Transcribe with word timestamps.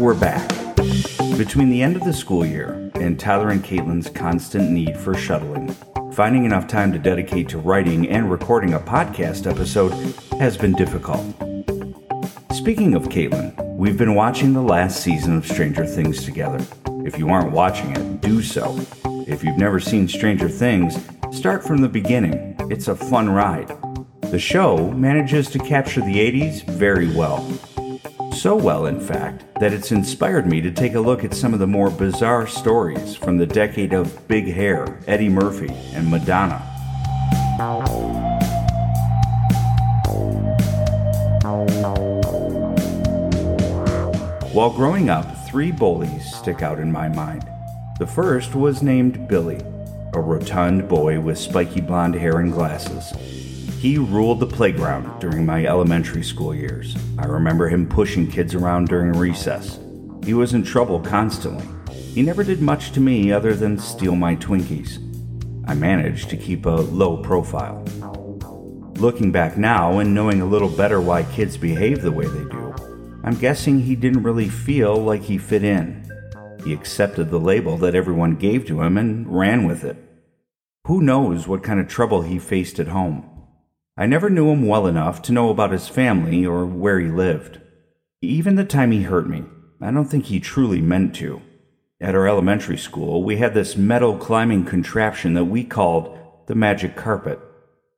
We're 0.00 0.14
back. 0.14 0.48
Between 1.38 1.70
the 1.70 1.80
end 1.80 1.94
of 1.94 2.04
the 2.04 2.12
school 2.12 2.44
year 2.44 2.90
and 2.96 3.18
Tyler 3.18 3.50
and 3.50 3.62
Caitlin's 3.62 4.10
constant 4.10 4.70
need 4.70 4.96
for 4.96 5.14
shuttling, 5.14 5.68
finding 6.12 6.44
enough 6.44 6.66
time 6.66 6.92
to 6.92 6.98
dedicate 6.98 7.48
to 7.50 7.58
writing 7.58 8.08
and 8.08 8.28
recording 8.28 8.74
a 8.74 8.80
podcast 8.80 9.48
episode 9.48 9.92
has 10.40 10.56
been 10.56 10.72
difficult. 10.72 11.24
Speaking 12.52 12.94
of 12.94 13.04
Caitlin, 13.04 13.54
we've 13.76 13.96
been 13.96 14.16
watching 14.16 14.52
the 14.52 14.62
last 14.62 15.00
season 15.00 15.36
of 15.36 15.46
Stranger 15.46 15.86
Things 15.86 16.24
together. 16.24 16.64
If 17.04 17.16
you 17.16 17.30
aren't 17.30 17.52
watching 17.52 17.92
it, 17.92 18.20
do 18.20 18.42
so. 18.42 18.76
If 19.28 19.44
you've 19.44 19.58
never 19.58 19.78
seen 19.78 20.08
Stranger 20.08 20.48
Things, 20.48 20.98
start 21.30 21.62
from 21.62 21.78
the 21.78 21.88
beginning. 21.88 22.56
It's 22.68 22.88
a 22.88 22.96
fun 22.96 23.30
ride. 23.30 23.72
The 24.22 24.40
show 24.40 24.90
manages 24.90 25.48
to 25.50 25.60
capture 25.60 26.00
the 26.00 26.16
80s 26.16 26.64
very 26.64 27.14
well. 27.14 27.46
So 28.34 28.56
well, 28.56 28.86
in 28.86 29.00
fact, 29.00 29.44
that 29.60 29.72
it's 29.72 29.90
inspired 29.90 30.46
me 30.46 30.60
to 30.60 30.70
take 30.70 30.94
a 30.94 31.00
look 31.00 31.24
at 31.24 31.32
some 31.32 31.54
of 31.54 31.60
the 31.60 31.66
more 31.66 31.88
bizarre 31.88 32.46
stories 32.46 33.14
from 33.14 33.38
the 33.38 33.46
decade 33.46 33.94
of 33.94 34.28
big 34.28 34.52
hair, 34.52 34.98
Eddie 35.06 35.30
Murphy, 35.30 35.72
and 35.94 36.10
Madonna. 36.10 36.58
While 44.52 44.70
growing 44.70 45.08
up, 45.08 45.46
three 45.46 45.70
bullies 45.70 46.34
stick 46.34 46.60
out 46.60 46.78
in 46.78 46.92
my 46.92 47.08
mind. 47.08 47.48
The 47.98 48.06
first 48.06 48.54
was 48.54 48.82
named 48.82 49.26
Billy, 49.28 49.60
a 50.12 50.20
rotund 50.20 50.88
boy 50.88 51.20
with 51.20 51.38
spiky 51.38 51.80
blonde 51.80 52.16
hair 52.16 52.40
and 52.40 52.52
glasses. 52.52 53.43
He 53.84 53.98
ruled 53.98 54.40
the 54.40 54.46
playground 54.46 55.20
during 55.20 55.44
my 55.44 55.66
elementary 55.66 56.22
school 56.22 56.54
years. 56.54 56.96
I 57.18 57.26
remember 57.26 57.68
him 57.68 57.86
pushing 57.86 58.26
kids 58.26 58.54
around 58.54 58.88
during 58.88 59.12
recess. 59.12 59.78
He 60.24 60.32
was 60.32 60.54
in 60.54 60.64
trouble 60.64 61.00
constantly. 61.00 61.66
He 61.92 62.22
never 62.22 62.42
did 62.42 62.62
much 62.62 62.92
to 62.92 63.00
me 63.00 63.30
other 63.30 63.54
than 63.54 63.78
steal 63.78 64.16
my 64.16 64.36
Twinkies. 64.36 64.96
I 65.68 65.74
managed 65.74 66.30
to 66.30 66.38
keep 66.38 66.64
a 66.64 66.70
low 66.70 67.18
profile. 67.18 67.84
Looking 68.96 69.30
back 69.30 69.58
now 69.58 69.98
and 69.98 70.14
knowing 70.14 70.40
a 70.40 70.46
little 70.46 70.70
better 70.70 70.98
why 71.02 71.24
kids 71.24 71.58
behave 71.58 72.00
the 72.00 72.10
way 72.10 72.24
they 72.24 72.48
do, 72.48 72.74
I'm 73.22 73.36
guessing 73.36 73.82
he 73.82 73.96
didn't 73.96 74.22
really 74.22 74.48
feel 74.48 74.96
like 74.96 75.24
he 75.24 75.36
fit 75.36 75.62
in. 75.62 76.10
He 76.64 76.72
accepted 76.72 77.28
the 77.28 77.38
label 77.38 77.76
that 77.76 77.94
everyone 77.94 78.36
gave 78.36 78.64
to 78.68 78.80
him 78.80 78.96
and 78.96 79.28
ran 79.28 79.66
with 79.66 79.84
it. 79.84 79.98
Who 80.86 81.02
knows 81.02 81.46
what 81.46 81.62
kind 81.62 81.80
of 81.80 81.86
trouble 81.86 82.22
he 82.22 82.38
faced 82.38 82.80
at 82.80 82.88
home? 82.88 83.28
I 83.96 84.06
never 84.06 84.28
knew 84.28 84.50
him 84.50 84.66
well 84.66 84.88
enough 84.88 85.22
to 85.22 85.32
know 85.32 85.50
about 85.50 85.70
his 85.70 85.86
family 85.86 86.44
or 86.44 86.66
where 86.66 86.98
he 86.98 87.06
lived. 87.06 87.60
Even 88.20 88.56
the 88.56 88.64
time 88.64 88.90
he 88.90 89.02
hurt 89.02 89.28
me, 89.28 89.44
I 89.80 89.92
don't 89.92 90.06
think 90.06 90.26
he 90.26 90.40
truly 90.40 90.80
meant 90.80 91.14
to. 91.16 91.42
At 92.00 92.16
our 92.16 92.26
elementary 92.26 92.76
school, 92.76 93.22
we 93.22 93.36
had 93.36 93.54
this 93.54 93.76
metal 93.76 94.18
climbing 94.18 94.64
contraption 94.64 95.34
that 95.34 95.44
we 95.44 95.62
called 95.62 96.18
the 96.48 96.56
magic 96.56 96.96
carpet. 96.96 97.38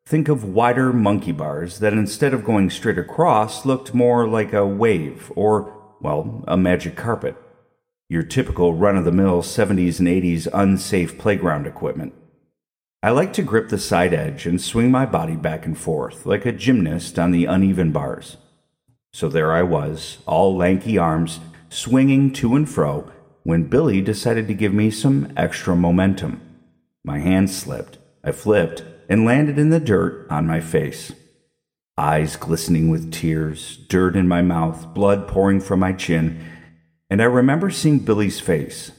Think 0.04 0.28
of 0.28 0.44
wider 0.44 0.92
monkey 0.92 1.32
bars 1.32 1.78
that 1.78 1.94
instead 1.94 2.34
of 2.34 2.44
going 2.44 2.68
straight 2.68 2.98
across 2.98 3.64
looked 3.64 3.94
more 3.94 4.28
like 4.28 4.52
a 4.52 4.66
wave 4.66 5.32
or, 5.34 5.96
well, 6.02 6.44
a 6.46 6.58
magic 6.58 6.94
carpet. 6.94 7.36
Your 8.10 8.22
typical 8.22 8.74
run 8.74 8.98
of 8.98 9.06
the 9.06 9.12
mill 9.12 9.42
70s 9.42 9.98
and 9.98 10.08
80s 10.08 10.46
unsafe 10.52 11.16
playground 11.16 11.66
equipment. 11.66 12.12
I 13.06 13.10
like 13.10 13.32
to 13.34 13.42
grip 13.44 13.68
the 13.68 13.78
side 13.78 14.12
edge 14.12 14.46
and 14.46 14.60
swing 14.60 14.90
my 14.90 15.06
body 15.06 15.36
back 15.36 15.64
and 15.64 15.78
forth 15.78 16.26
like 16.26 16.44
a 16.44 16.50
gymnast 16.50 17.20
on 17.20 17.30
the 17.30 17.44
uneven 17.44 17.92
bars. 17.92 18.36
So 19.12 19.28
there 19.28 19.52
I 19.52 19.62
was, 19.62 20.18
all 20.26 20.56
lanky 20.56 20.98
arms, 20.98 21.38
swinging 21.68 22.32
to 22.32 22.56
and 22.56 22.68
fro, 22.68 23.08
when 23.44 23.68
Billy 23.68 24.00
decided 24.00 24.48
to 24.48 24.54
give 24.54 24.74
me 24.74 24.90
some 24.90 25.32
extra 25.36 25.76
momentum. 25.76 26.40
My 27.04 27.20
hand 27.20 27.48
slipped, 27.48 27.98
I 28.24 28.32
flipped, 28.32 28.82
and 29.08 29.24
landed 29.24 29.56
in 29.56 29.70
the 29.70 29.78
dirt 29.78 30.26
on 30.28 30.48
my 30.48 30.58
face. 30.58 31.12
Eyes 31.96 32.34
glistening 32.34 32.88
with 32.88 33.12
tears, 33.12 33.76
dirt 33.88 34.16
in 34.16 34.26
my 34.26 34.42
mouth, 34.42 34.92
blood 34.94 35.28
pouring 35.28 35.60
from 35.60 35.78
my 35.78 35.92
chin, 35.92 36.44
and 37.08 37.22
I 37.22 37.26
remember 37.26 37.70
seeing 37.70 38.00
Billy's 38.00 38.40
face. 38.40 38.90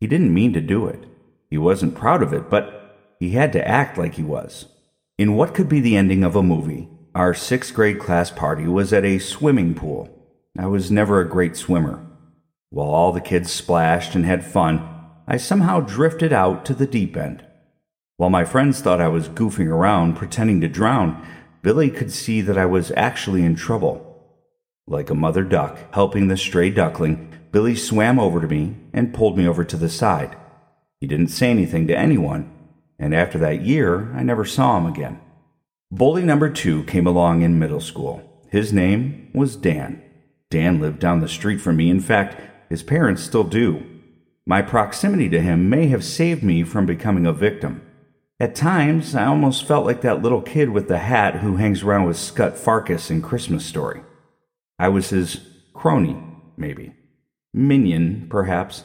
He 0.00 0.06
didn't 0.06 0.34
mean 0.34 0.52
to 0.52 0.60
do 0.60 0.86
it. 0.86 1.06
He 1.48 1.56
wasn't 1.56 1.94
proud 1.94 2.22
of 2.22 2.34
it, 2.34 2.50
but 2.50 2.77
he 3.18 3.30
had 3.30 3.52
to 3.52 3.68
act 3.68 3.98
like 3.98 4.14
he 4.14 4.22
was. 4.22 4.66
In 5.18 5.34
what 5.34 5.54
could 5.54 5.68
be 5.68 5.80
the 5.80 5.96
ending 5.96 6.22
of 6.22 6.36
a 6.36 6.42
movie, 6.42 6.88
our 7.14 7.34
sixth 7.34 7.74
grade 7.74 7.98
class 7.98 8.30
party 8.30 8.66
was 8.66 8.92
at 8.92 9.04
a 9.04 9.18
swimming 9.18 9.74
pool. 9.74 10.08
I 10.56 10.66
was 10.66 10.90
never 10.90 11.20
a 11.20 11.28
great 11.28 11.56
swimmer. 11.56 12.04
While 12.70 12.88
all 12.88 13.12
the 13.12 13.20
kids 13.20 13.50
splashed 13.50 14.14
and 14.14 14.24
had 14.24 14.44
fun, 14.44 14.86
I 15.26 15.36
somehow 15.36 15.80
drifted 15.80 16.32
out 16.32 16.64
to 16.66 16.74
the 16.74 16.86
deep 16.86 17.16
end. 17.16 17.44
While 18.16 18.30
my 18.30 18.44
friends 18.44 18.80
thought 18.80 19.00
I 19.00 19.08
was 19.08 19.28
goofing 19.28 19.68
around, 19.68 20.16
pretending 20.16 20.60
to 20.60 20.68
drown, 20.68 21.26
Billy 21.62 21.90
could 21.90 22.12
see 22.12 22.40
that 22.42 22.58
I 22.58 22.66
was 22.66 22.92
actually 22.96 23.44
in 23.44 23.56
trouble. 23.56 24.04
Like 24.86 25.10
a 25.10 25.14
mother 25.14 25.44
duck 25.44 25.78
helping 25.92 26.28
the 26.28 26.36
stray 26.36 26.70
duckling, 26.70 27.32
Billy 27.52 27.74
swam 27.76 28.18
over 28.18 28.40
to 28.40 28.46
me 28.46 28.76
and 28.92 29.14
pulled 29.14 29.36
me 29.36 29.46
over 29.46 29.64
to 29.64 29.76
the 29.76 29.88
side. 29.88 30.36
He 31.00 31.06
didn't 31.06 31.28
say 31.28 31.50
anything 31.50 31.86
to 31.88 31.96
anyone, 31.96 32.52
and 32.98 33.14
after 33.14 33.38
that 33.38 33.62
year, 33.62 34.12
I 34.14 34.22
never 34.22 34.44
saw 34.44 34.78
him 34.78 34.86
again. 34.86 35.20
Bully 35.90 36.22
number 36.22 36.50
two 36.50 36.84
came 36.84 37.06
along 37.06 37.42
in 37.42 37.58
middle 37.58 37.80
school. 37.80 38.22
His 38.50 38.72
name 38.72 39.30
was 39.32 39.56
Dan. 39.56 40.02
Dan 40.50 40.80
lived 40.80 40.98
down 40.98 41.20
the 41.20 41.28
street 41.28 41.60
from 41.60 41.76
me. 41.76 41.90
In 41.90 42.00
fact, 42.00 42.40
his 42.68 42.82
parents 42.82 43.22
still 43.22 43.44
do. 43.44 43.84
My 44.46 44.62
proximity 44.62 45.28
to 45.30 45.40
him 45.40 45.68
may 45.68 45.88
have 45.88 46.04
saved 46.04 46.42
me 46.42 46.62
from 46.62 46.86
becoming 46.86 47.26
a 47.26 47.32
victim. 47.32 47.82
At 48.40 48.54
times, 48.54 49.14
I 49.14 49.26
almost 49.26 49.66
felt 49.66 49.84
like 49.84 50.00
that 50.02 50.22
little 50.22 50.42
kid 50.42 50.70
with 50.70 50.88
the 50.88 50.98
hat 50.98 51.36
who 51.36 51.56
hangs 51.56 51.82
around 51.82 52.06
with 52.06 52.16
Scut 52.16 52.54
Farkus 52.54 53.10
in 53.10 53.20
Christmas 53.20 53.64
Story. 53.66 54.00
I 54.78 54.88
was 54.88 55.10
his 55.10 55.40
crony, 55.74 56.16
maybe. 56.56 56.94
Minion, 57.52 58.26
perhaps. 58.30 58.84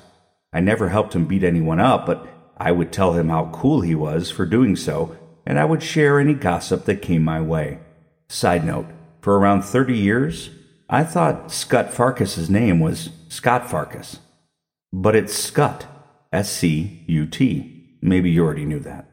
I 0.52 0.60
never 0.60 0.90
helped 0.90 1.16
him 1.16 1.26
beat 1.26 1.44
anyone 1.44 1.80
up, 1.80 2.06
but 2.06 2.28
I 2.64 2.72
would 2.72 2.94
tell 2.94 3.12
him 3.12 3.28
how 3.28 3.50
cool 3.52 3.82
he 3.82 3.94
was 3.94 4.32
for 4.32 4.46
doing 4.46 4.78
so, 4.78 5.18
and 5.46 5.60
I 5.60 5.66
would 5.66 5.84
share 5.84 6.18
any 6.18 6.34
gossip 6.34 6.86
that 6.86 7.02
came 7.02 7.22
my 7.22 7.42
way. 7.42 7.80
Side 8.30 8.66
note, 8.66 8.86
for 9.20 9.38
around 9.38 9.64
30 9.64 9.98
years, 9.98 10.50
I 10.90 11.04
thought 11.04 11.52
Scott 11.52 11.92
Farkus's 11.92 12.50
name 12.50 12.80
was 12.80 13.10
Scott 13.28 13.64
Farkus. 13.64 14.20
But 14.94 15.14
it's 15.14 15.34
Scut, 15.34 15.88
S 16.32 16.50
C 16.50 17.04
U 17.08 17.26
T. 17.26 17.98
Maybe 18.02 18.32
you 18.32 18.46
already 18.46 18.64
knew 18.64 18.80
that. 18.80 19.10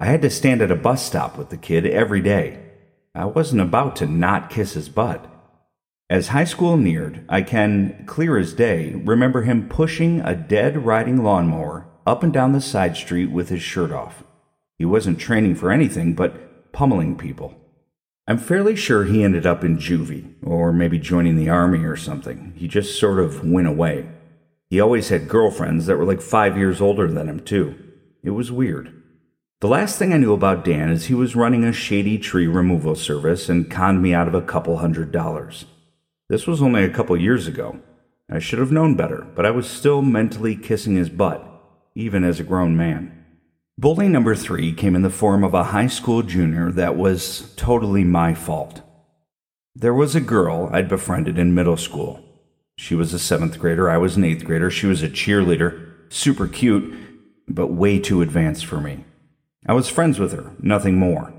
I 0.00 0.06
had 0.06 0.22
to 0.22 0.30
stand 0.30 0.60
at 0.60 0.72
a 0.72 0.76
bus 0.76 1.06
stop 1.06 1.38
with 1.38 1.50
the 1.50 1.56
kid 1.56 1.86
every 1.86 2.20
day. 2.20 2.58
I 3.14 3.26
wasn't 3.26 3.62
about 3.62 3.94
to 3.96 4.06
not 4.06 4.50
kiss 4.50 4.72
his 4.72 4.88
butt. 4.88 5.24
As 6.10 6.28
high 6.28 6.44
school 6.44 6.76
neared, 6.76 7.24
I 7.28 7.42
can, 7.42 8.06
clear 8.06 8.36
as 8.38 8.54
day, 8.54 8.94
remember 9.04 9.42
him 9.42 9.68
pushing 9.68 10.20
a 10.20 10.34
dead 10.34 10.84
riding 10.84 11.22
lawnmower 11.22 11.87
up 12.08 12.22
and 12.22 12.32
down 12.32 12.52
the 12.52 12.60
side 12.60 12.96
street 12.96 13.30
with 13.30 13.50
his 13.50 13.60
shirt 13.60 13.92
off. 13.92 14.24
He 14.78 14.84
wasn't 14.86 15.20
training 15.20 15.56
for 15.56 15.70
anything 15.70 16.14
but 16.14 16.72
pummeling 16.72 17.18
people. 17.18 17.54
I'm 18.26 18.38
fairly 18.38 18.76
sure 18.76 19.04
he 19.04 19.22
ended 19.22 19.46
up 19.46 19.62
in 19.62 19.78
juvie, 19.78 20.34
or 20.42 20.72
maybe 20.72 20.98
joining 20.98 21.36
the 21.36 21.50
army 21.50 21.84
or 21.84 21.96
something. 21.96 22.54
He 22.56 22.66
just 22.66 22.98
sort 22.98 23.18
of 23.18 23.46
went 23.46 23.66
away. 23.66 24.08
He 24.70 24.80
always 24.80 25.10
had 25.10 25.28
girlfriends 25.28 25.84
that 25.86 25.96
were 25.96 26.04
like 26.04 26.22
five 26.22 26.56
years 26.56 26.80
older 26.80 27.08
than 27.08 27.28
him, 27.28 27.40
too. 27.40 27.74
It 28.22 28.30
was 28.30 28.50
weird. 28.50 28.90
The 29.60 29.68
last 29.68 29.98
thing 29.98 30.12
I 30.12 30.18
knew 30.18 30.32
about 30.32 30.64
Dan 30.64 30.90
is 30.90 31.06
he 31.06 31.14
was 31.14 31.36
running 31.36 31.64
a 31.64 31.72
shady 31.72 32.18
tree 32.18 32.46
removal 32.46 32.94
service 32.94 33.48
and 33.48 33.70
conned 33.70 34.00
me 34.00 34.14
out 34.14 34.28
of 34.28 34.34
a 34.34 34.42
couple 34.42 34.78
hundred 34.78 35.12
dollars. 35.12 35.66
This 36.28 36.46
was 36.46 36.62
only 36.62 36.84
a 36.84 36.90
couple 36.90 37.16
years 37.20 37.46
ago. 37.46 37.80
I 38.30 38.38
should 38.38 38.58
have 38.60 38.72
known 38.72 38.94
better, 38.94 39.26
but 39.34 39.44
I 39.44 39.50
was 39.50 39.68
still 39.68 40.00
mentally 40.00 40.54
kissing 40.54 40.96
his 40.96 41.10
butt 41.10 41.47
even 41.98 42.22
as 42.22 42.38
a 42.38 42.44
grown 42.44 42.76
man. 42.76 43.12
Bully 43.76 44.08
number 44.08 44.36
three 44.36 44.72
came 44.72 44.94
in 44.94 45.02
the 45.02 45.10
form 45.10 45.42
of 45.42 45.52
a 45.52 45.64
high 45.64 45.88
school 45.88 46.22
junior 46.22 46.70
that 46.70 46.96
was 46.96 47.52
totally 47.56 48.04
my 48.04 48.34
fault. 48.34 48.82
There 49.74 49.92
was 49.92 50.14
a 50.14 50.20
girl 50.20 50.70
I'd 50.72 50.88
befriended 50.88 51.38
in 51.38 51.56
middle 51.56 51.76
school. 51.76 52.24
She 52.76 52.94
was 52.94 53.12
a 53.12 53.18
seventh 53.18 53.58
grader, 53.58 53.90
I 53.90 53.98
was 53.98 54.16
an 54.16 54.22
eighth 54.22 54.44
grader. 54.44 54.70
She 54.70 54.86
was 54.86 55.02
a 55.02 55.08
cheerleader, 55.08 55.92
super 56.08 56.46
cute, 56.46 56.94
but 57.48 57.72
way 57.72 57.98
too 57.98 58.22
advanced 58.22 58.64
for 58.64 58.80
me. 58.80 59.04
I 59.66 59.72
was 59.72 59.88
friends 59.88 60.20
with 60.20 60.32
her, 60.32 60.52
nothing 60.60 60.96
more. 60.96 61.34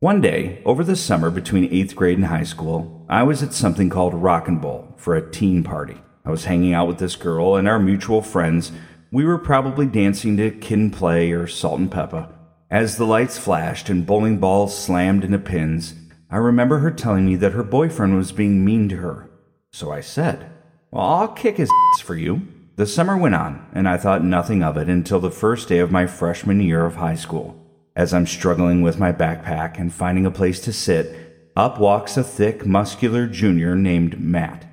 One 0.00 0.20
day, 0.20 0.62
over 0.64 0.82
the 0.82 0.96
summer 0.96 1.30
between 1.30 1.72
eighth 1.72 1.94
grade 1.94 2.18
and 2.18 2.26
high 2.26 2.42
school, 2.42 3.06
I 3.08 3.22
was 3.22 3.40
at 3.40 3.52
something 3.52 3.88
called 3.88 4.14
Rock 4.14 4.48
and 4.48 4.60
Bowl 4.60 4.94
for 4.96 5.14
a 5.14 5.30
teen 5.30 5.62
party. 5.62 5.98
I 6.24 6.30
was 6.30 6.46
hanging 6.46 6.72
out 6.74 6.88
with 6.88 6.98
this 6.98 7.14
girl 7.14 7.54
and 7.54 7.68
our 7.68 7.78
mutual 7.78 8.20
friends 8.20 8.72
we 9.12 9.26
were 9.26 9.36
probably 9.36 9.84
dancing 9.84 10.38
to 10.38 10.50
Kid 10.50 10.78
'n 10.78 10.90
Play 10.90 11.32
or 11.32 11.46
Salt-N-Pepa. 11.46 12.28
As 12.70 12.96
the 12.96 13.04
lights 13.04 13.36
flashed 13.36 13.90
and 13.90 14.06
bowling 14.06 14.38
balls 14.38 14.76
slammed 14.76 15.22
into 15.22 15.38
pins, 15.38 15.92
I 16.30 16.38
remember 16.38 16.78
her 16.78 16.90
telling 16.90 17.26
me 17.26 17.36
that 17.36 17.52
her 17.52 17.62
boyfriend 17.62 18.16
was 18.16 18.32
being 18.32 18.64
mean 18.64 18.88
to 18.88 18.96
her. 18.96 19.28
So 19.70 19.92
I 19.92 20.00
said, 20.00 20.50
Well, 20.90 21.04
I'll 21.04 21.28
kick 21.28 21.58
his 21.58 21.68
ass 21.92 22.00
for 22.00 22.16
you. 22.16 22.48
The 22.76 22.86
summer 22.86 23.18
went 23.18 23.34
on, 23.34 23.66
and 23.74 23.86
I 23.86 23.98
thought 23.98 24.24
nothing 24.24 24.62
of 24.62 24.78
it 24.78 24.88
until 24.88 25.20
the 25.20 25.30
first 25.30 25.68
day 25.68 25.80
of 25.80 25.92
my 25.92 26.06
freshman 26.06 26.62
year 26.62 26.86
of 26.86 26.96
high 26.96 27.16
school. 27.16 27.54
As 27.94 28.14
I'm 28.14 28.26
struggling 28.26 28.80
with 28.80 28.98
my 28.98 29.12
backpack 29.12 29.78
and 29.78 29.92
finding 29.92 30.24
a 30.24 30.30
place 30.30 30.58
to 30.60 30.72
sit, 30.72 31.52
up 31.54 31.78
walks 31.78 32.16
a 32.16 32.24
thick, 32.24 32.64
muscular 32.64 33.26
junior 33.26 33.74
named 33.74 34.18
Matt. 34.18 34.64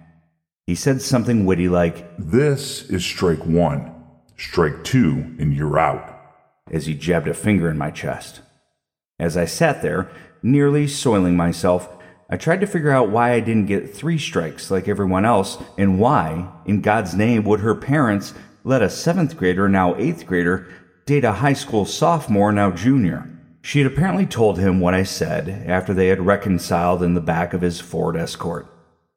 He 0.65 0.75
said 0.75 1.01
something 1.01 1.45
witty 1.45 1.67
like, 1.67 2.09
This 2.17 2.89
is 2.89 3.03
strike 3.03 3.45
one. 3.45 3.98
Strike 4.39 4.85
two, 4.85 5.35
and 5.37 5.53
you're 5.53 5.77
out. 5.77 6.15
as 6.71 6.85
he 6.85 6.93
jabbed 6.93 7.27
a 7.27 7.33
finger 7.33 7.69
in 7.69 7.77
my 7.77 7.91
chest. 7.91 8.41
As 9.19 9.35
I 9.35 9.45
sat 9.45 9.81
there, 9.81 10.09
nearly 10.41 10.87
soiling 10.87 11.35
myself, 11.35 11.89
I 12.29 12.37
tried 12.37 12.61
to 12.61 12.67
figure 12.67 12.91
out 12.91 13.09
why 13.09 13.33
I 13.33 13.39
didn't 13.39 13.65
get 13.65 13.93
three 13.93 14.17
strikes 14.17 14.69
like 14.69 14.87
everyone 14.87 15.25
else, 15.25 15.57
and 15.77 15.99
why, 15.99 16.47
in 16.65 16.81
God's 16.81 17.15
name, 17.15 17.43
would 17.43 17.59
her 17.61 17.75
parents 17.75 18.33
let 18.63 18.81
a 18.81 18.89
seventh 18.89 19.35
grader, 19.35 19.67
now 19.67 19.95
eighth 19.95 20.25
grader, 20.25 20.67
date 21.05 21.23
a 21.23 21.33
high 21.33 21.53
school 21.53 21.85
sophomore, 21.85 22.51
now 22.51 22.71
junior. 22.71 23.27
She 23.61 23.81
had 23.81 23.91
apparently 23.91 24.25
told 24.25 24.57
him 24.57 24.79
what 24.79 24.93
I 24.93 25.03
said 25.03 25.49
after 25.67 25.93
they 25.93 26.07
had 26.07 26.25
reconciled 26.25 27.03
in 27.03 27.13
the 27.13 27.21
back 27.21 27.53
of 27.53 27.61
his 27.61 27.81
Ford 27.81 28.15
Escort. 28.15 28.67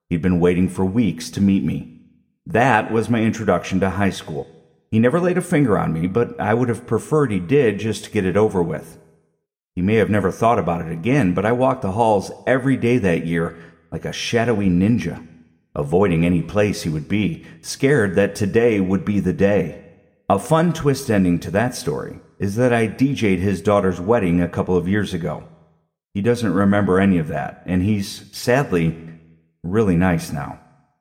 He'd 0.09 0.23
been 0.23 0.41
waiting 0.41 0.69
for 0.69 0.85
weeks 0.85 1.31
to 1.31 1.41
meet 1.41 1.63
me. 1.63 2.01
That 2.47 2.91
was 2.91 3.09
my 3.09 3.23
introduction 3.23 3.79
to 3.81 3.91
high 3.91 4.11
school. 4.11 4.49
He 4.93 4.99
never 4.99 5.19
laid 5.19 5.39
a 5.39 5.43
finger 5.43 5.79
on 5.79 5.94
me, 5.94 6.06
but 6.06 6.39
I 6.39 6.53
would 6.53 6.69
have 6.69 6.87
preferred 6.87 7.33
he 7.33 7.41
did 7.41 7.81
just 7.81 8.05
to 8.05 8.11
get 8.11 8.27
it 8.27 8.37
over 8.37 8.62
with. 8.62 8.99
He 9.75 9.81
may 9.81 9.94
have 9.94 10.11
never 10.11 10.31
thought 10.31 10.59
about 10.59 10.83
it 10.83 10.93
again, 10.93 11.33
but 11.33 11.47
I 11.47 11.53
walked 11.53 11.81
the 11.81 11.93
halls 11.93 12.31
every 12.47 12.77
day 12.77 12.99
that 12.99 13.27
year 13.27 13.56
like 13.91 14.05
a 14.05 14.12
shadowy 14.12 14.69
ninja, 14.69 15.27
avoiding 15.75 16.27
any 16.27 16.43
place 16.43 16.83
he 16.83 16.91
would 16.91 17.09
be, 17.09 17.47
scared 17.62 18.17
that 18.17 18.35
today 18.35 18.81
would 18.81 19.03
be 19.03 19.19
the 19.19 19.33
day. 19.33 19.83
A 20.29 20.39
fun 20.39 20.75
twist 20.75 21.11
ending 21.11 21.38
to 21.41 21.50
that 21.53 21.75
story 21.75 22.21
is 22.38 22.56
that 22.56 22.75
I 22.75 22.87
DJ'd 22.87 23.41
his 23.41 23.62
daughter's 23.62 23.99
wedding 23.99 24.43
a 24.43 24.49
couple 24.49 24.77
of 24.77 24.88
years 24.88 25.15
ago. 25.15 25.49
He 26.12 26.21
doesn't 26.21 26.53
remember 26.53 27.00
any 27.00 27.17
of 27.17 27.29
that, 27.29 27.62
and 27.65 27.83
he's, 27.83 28.31
sadly, 28.37 28.95
really 29.62 29.97
nice 29.97 30.33
now. 30.33 30.61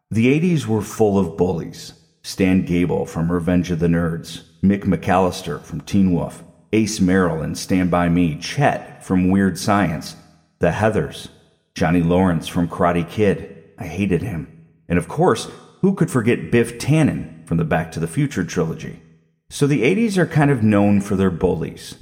The 0.10 0.40
80s 0.40 0.66
were 0.66 0.82
full 0.82 1.20
of 1.20 1.36
bullies. 1.36 1.92
Stan 2.24 2.66
Gable 2.66 3.06
from 3.06 3.32
Revenge 3.32 3.72
of 3.72 3.80
the 3.80 3.88
Nerds, 3.88 4.44
Mick 4.64 4.84
McAllister 4.84 5.60
from 5.62 5.82
Teen 5.82 6.14
Wolf, 6.14 6.44
Ace 6.72 7.00
Merrill 7.00 7.42
in 7.42 7.56
Stand 7.56 7.90
By 7.90 8.10
Me, 8.10 8.38
Chet 8.38 9.04
from 9.04 9.30
Weird 9.30 9.58
Science, 9.58 10.16
The 10.60 10.70
Heathers, 10.70 11.30
Johnny 11.74 12.04
Lawrence 12.04 12.48
from 12.48 12.68
Karate 12.68 13.10
Kid. 13.10 13.72
I 13.80 13.88
hated 13.88 14.22
him. 14.22 14.66
And 14.88 15.00
of 15.00 15.08
course, 15.08 15.50
who 15.82 15.96
could 15.96 16.12
forget 16.12 16.52
Biff 16.52 16.78
Tannen 16.78 17.48
from 17.48 17.58
the 17.58 17.66
Back 17.66 17.92
to 17.94 18.00
the 18.00 18.08
Future 18.08 18.44
trilogy? 18.44 19.02
So 19.50 19.66
the 19.66 19.82
80s 19.82 20.18
are 20.18 20.28
kind 20.28 20.52
of 20.52 20.62
known 20.62 21.02
for 21.02 21.16
their 21.16 21.32
bullies, 21.32 21.96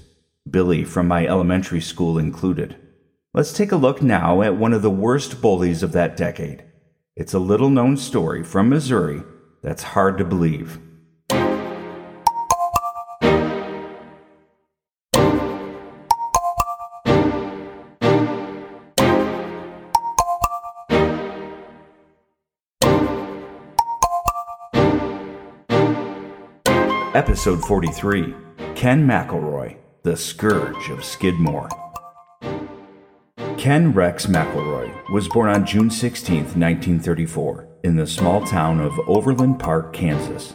Billy 0.50 0.84
from 0.84 1.08
my 1.08 1.26
elementary 1.26 1.82
school 1.82 2.18
included. 2.18 2.76
Let's 3.34 3.54
take 3.54 3.72
a 3.72 3.78
look 3.78 4.02
now 4.02 4.42
at 4.42 4.58
one 4.58 4.74
of 4.74 4.82
the 4.82 4.90
worst 4.90 5.42
bullies 5.42 5.82
of 5.82 5.94
that 5.94 6.18
decade. 6.18 6.66
It's 7.16 7.34
a 7.34 7.40
little 7.40 7.70
known 7.70 7.96
story 7.96 8.44
from 8.44 8.70
Missouri 8.70 9.24
that's 9.62 9.84
hard 9.84 10.18
to 10.18 10.26
believe. 10.26 10.80
Episode 27.16 27.62
43 27.66 28.34
Ken 28.76 29.06
McElroy, 29.06 29.76
the 30.04 30.16
Scourge 30.16 30.90
of 30.90 31.04
Skidmore. 31.04 31.68
Ken 33.58 33.92
Rex 33.92 34.26
McElroy 34.28 35.10
was 35.12 35.28
born 35.28 35.50
on 35.50 35.66
June 35.66 35.90
16, 35.90 36.38
1934, 36.38 37.69
in 37.84 37.96
the 37.96 38.08
small 38.08 38.46
town 38.46 38.80
of 38.80 39.00
Overland 39.08 39.60
Park, 39.60 39.94
Kansas. 39.94 40.54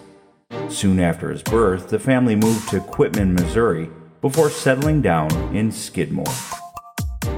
Soon 0.69 1.01
after 1.01 1.31
his 1.31 1.43
birth, 1.43 1.89
the 1.89 1.99
family 1.99 2.37
moved 2.37 2.69
to 2.69 2.81
Quitman, 2.81 3.35
Missouri, 3.35 3.91
before 4.21 4.51
settling 4.51 5.03
down 5.03 5.31
in 5.55 5.71
Skidmore. 5.71 6.25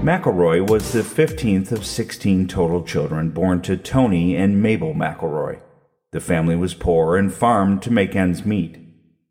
McElroy 0.02 0.68
was 0.68 0.92
the 0.92 1.00
15th 1.00 1.72
of 1.72 1.86
16 1.86 2.46
total 2.48 2.84
children 2.84 3.30
born 3.30 3.62
to 3.62 3.76
Tony 3.76 4.36
and 4.36 4.62
Mabel 4.62 4.94
McElroy. 4.94 5.60
The 6.12 6.20
family 6.20 6.56
was 6.56 6.74
poor 6.74 7.16
and 7.16 7.32
farmed 7.32 7.82
to 7.82 7.92
make 7.92 8.14
ends 8.14 8.44
meet. 8.44 8.78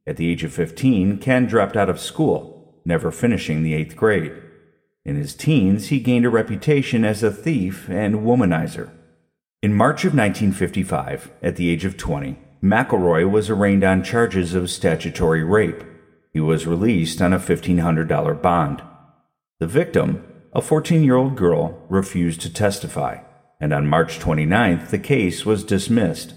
At 0.08 0.18
the 0.18 0.30
age 0.30 0.44
of 0.44 0.54
15, 0.54 1.19
Ken 1.19 1.46
dropped 1.46 1.78
out 1.78 1.90
of 1.90 2.00
school, 2.00 2.81
never 2.86 3.12
finishing 3.12 3.63
the 3.63 3.74
eighth 3.74 3.96
grade. 3.96 4.34
In 5.06 5.16
his 5.16 5.36
teens, 5.36 5.88
he 5.88 6.00
gained 6.00 6.25
a 6.25 6.30
reputation 6.30 7.06
as 7.06 7.24
a 7.24 7.31
thief 7.31 7.90
and 7.90 8.16
womanizer. 8.16 8.90
In 9.66 9.74
March 9.74 10.06
of 10.06 10.14
1955, 10.14 11.32
at 11.42 11.56
the 11.56 11.72
age 11.72 11.86
of 11.86 11.98
20, 11.98 12.38
McElroy 12.62 13.28
was 13.28 13.50
arraigned 13.50 13.84
on 13.84 14.04
charges 14.04 14.54
of 14.54 14.70
statutory 14.70 15.44
rape. 15.44 15.84
He 16.32 16.40
was 16.40 16.68
released 16.68 17.20
on 17.20 17.34
a 17.34 17.40
$1,500 17.40 18.44
bond. 18.44 18.84
The 19.60 19.66
victim, 19.66 20.24
a 20.54 20.62
14 20.62 21.04
year 21.04 21.16
old 21.16 21.36
girl, 21.36 21.84
refused 21.90 22.42
to 22.42 22.54
testify, 22.54 23.22
and 23.60 23.74
on 23.74 23.88
March 23.88 24.20
29th, 24.20 24.92
the 24.92 25.00
case 25.00 25.48
was 25.48 25.64
dismissed. 25.64 26.36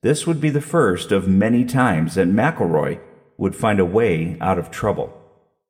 This 0.00 0.26
would 0.26 0.40
be 0.40 0.48
the 0.48 0.62
first 0.62 1.12
of 1.12 1.28
many 1.28 1.66
times 1.66 2.14
that 2.14 2.28
McElroy 2.28 2.98
would 3.36 3.54
find 3.54 3.78
a 3.78 3.84
way 3.84 4.38
out 4.40 4.58
of 4.58 4.70
trouble. 4.70 5.14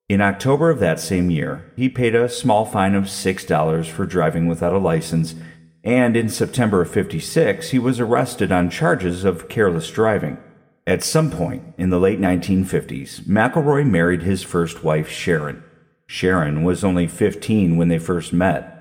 In 0.09 0.21
October 0.21 0.71
of 0.71 0.79
that 0.79 1.01
same 1.01 1.29
year, 1.29 1.73
he 1.75 1.89
paid 1.89 2.15
a 2.15 2.29
small 2.29 2.65
fine 2.65 2.95
of 2.95 3.07
$6 3.07 3.87
for 3.91 4.07
driving 4.07 4.47
without 4.47 4.75
a 4.75 4.79
license, 4.79 5.35
and 5.83 6.17
in 6.17 6.29
September 6.29 6.83
of 6.83 6.91
56, 6.91 7.71
he 7.71 7.79
was 7.79 8.01
arrested 8.01 8.53
on 8.53 8.71
charges 8.71 9.25
of 9.25 9.49
careless 9.49 9.91
driving. 9.91 10.39
At 10.87 11.03
some 11.03 11.31
point 11.31 11.75
in 11.79 11.91
the 11.91 12.01
late 12.01 12.21
1950s, 12.21 13.23
McElroy 13.23 13.89
married 13.89 14.23
his 14.23 14.43
first 14.43 14.83
wife, 14.85 15.09
Sharon. 15.09 15.63
Sharon 16.07 16.65
was 16.65 16.85
only 16.85 17.07
15 17.07 17.77
when 17.77 17.89
they 17.89 17.99
first 17.99 18.33
met. 18.33 18.77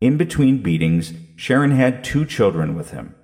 In 0.00 0.16
between 0.16 0.62
beatings, 0.62 1.12
Sharon 1.36 1.72
had 1.72 2.02
two 2.02 2.24
children 2.24 2.74
with 2.74 2.90
him. 2.90 3.14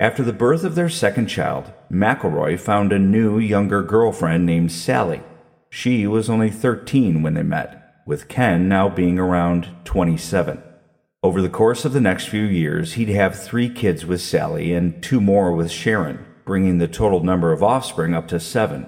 After 0.00 0.22
the 0.22 0.32
birth 0.32 0.64
of 0.64 0.74
their 0.74 0.88
second 0.88 1.26
child, 1.26 1.72
McElroy 1.92 2.58
found 2.58 2.92
a 2.92 2.98
new, 2.98 3.38
younger 3.38 3.82
girlfriend 3.82 4.46
named 4.46 4.72
Sally. 4.72 5.22
She 5.68 6.06
was 6.06 6.30
only 6.30 6.50
13 6.50 7.22
when 7.22 7.34
they 7.34 7.42
met, 7.42 8.02
with 8.06 8.28
Ken 8.28 8.68
now 8.68 8.88
being 8.88 9.18
around 9.18 9.68
27. 9.84 10.62
Over 11.22 11.42
the 11.42 11.50
course 11.50 11.84
of 11.84 11.92
the 11.92 12.00
next 12.00 12.28
few 12.28 12.44
years, 12.44 12.94
he'd 12.94 13.10
have 13.10 13.38
three 13.38 13.68
kids 13.68 14.06
with 14.06 14.22
Sally 14.22 14.72
and 14.72 15.02
two 15.02 15.20
more 15.20 15.52
with 15.52 15.70
Sharon, 15.70 16.24
bringing 16.46 16.78
the 16.78 16.88
total 16.88 17.22
number 17.22 17.52
of 17.52 17.62
offspring 17.62 18.14
up 18.14 18.26
to 18.28 18.40
seven. 18.40 18.86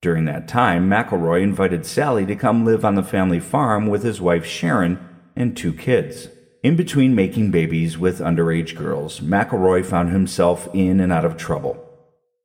During 0.00 0.26
that 0.26 0.46
time, 0.46 0.88
McElroy 0.88 1.42
invited 1.42 1.84
Sally 1.84 2.24
to 2.26 2.36
come 2.36 2.64
live 2.64 2.84
on 2.84 2.94
the 2.94 3.02
family 3.02 3.40
farm 3.40 3.88
with 3.88 4.04
his 4.04 4.20
wife 4.20 4.46
Sharon 4.46 5.04
and 5.34 5.56
two 5.56 5.72
kids. 5.72 6.28
In 6.62 6.76
between 6.76 7.16
making 7.16 7.50
babies 7.50 7.98
with 7.98 8.20
underage 8.20 8.76
girls, 8.76 9.18
McElroy 9.18 9.84
found 9.84 10.10
himself 10.10 10.68
in 10.72 11.00
and 11.00 11.12
out 11.12 11.24
of 11.24 11.36
trouble. 11.36 11.84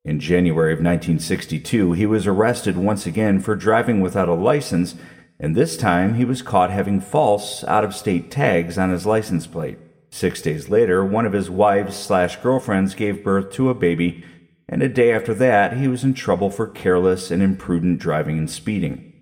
In 0.03 0.19
January 0.19 0.73
of 0.73 0.79
1962, 0.79 1.91
he 1.91 2.07
was 2.07 2.25
arrested 2.25 2.75
once 2.75 3.05
again 3.05 3.39
for 3.39 3.55
driving 3.55 4.01
without 4.01 4.29
a 4.29 4.33
license, 4.33 4.95
and 5.39 5.55
this 5.55 5.77
time 5.77 6.15
he 6.15 6.25
was 6.25 6.41
caught 6.41 6.71
having 6.71 7.01
false, 7.01 7.63
out 7.65 7.83
of 7.83 7.95
state 7.95 8.31
tags 8.31 8.77
on 8.77 8.91
his 8.91 9.05
license 9.05 9.47
plate. 9.47 9.77
Six 10.09 10.41
days 10.41 10.69
later, 10.69 11.03
one 11.03 11.25
of 11.25 11.33
his 11.33 11.49
wives 11.49 11.95
slash 11.95 12.37
girlfriends 12.37 12.95
gave 12.95 13.23
birth 13.23 13.51
to 13.53 13.69
a 13.69 13.75
baby, 13.75 14.23
and 14.69 14.81
a 14.81 14.89
day 14.89 15.11
after 15.11 15.33
that, 15.33 15.77
he 15.77 15.87
was 15.87 16.03
in 16.03 16.13
trouble 16.13 16.49
for 16.49 16.67
careless 16.67 17.31
and 17.31 17.43
imprudent 17.43 17.99
driving 17.99 18.37
and 18.37 18.49
speeding. 18.49 19.13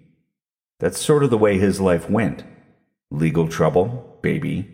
That's 0.79 0.99
sort 0.99 1.23
of 1.23 1.29
the 1.29 1.37
way 1.37 1.57
his 1.57 1.81
life 1.81 2.09
went 2.09 2.43
legal 3.09 3.47
trouble, 3.47 4.19
baby, 4.21 4.67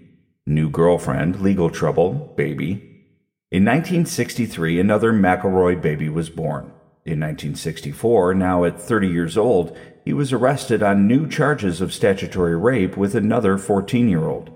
new 0.46 0.70
girlfriend, 0.70 1.42
legal 1.42 1.70
trouble, 1.70 2.34
baby. 2.36 3.06
In 3.52 3.66
1963, 3.66 4.80
another 4.80 5.12
McElroy 5.12 5.82
baby 5.82 6.10
was 6.10 6.30
born. 6.30 6.72
In 7.06 7.20
1964, 7.20 8.34
now 8.36 8.64
at 8.64 8.80
30 8.80 9.08
years 9.08 9.38
old, 9.38 9.76
he 10.10 10.14
was 10.14 10.34
arrested 10.34 10.82
on 10.82 11.06
new 11.06 11.30
charges 11.30 11.82
of 11.82 11.94
statutory 11.94 12.58
rape 12.58 12.98
with 12.98 13.14
another 13.14 13.60
14 13.60 14.10
year 14.10 14.28
old. 14.28 14.50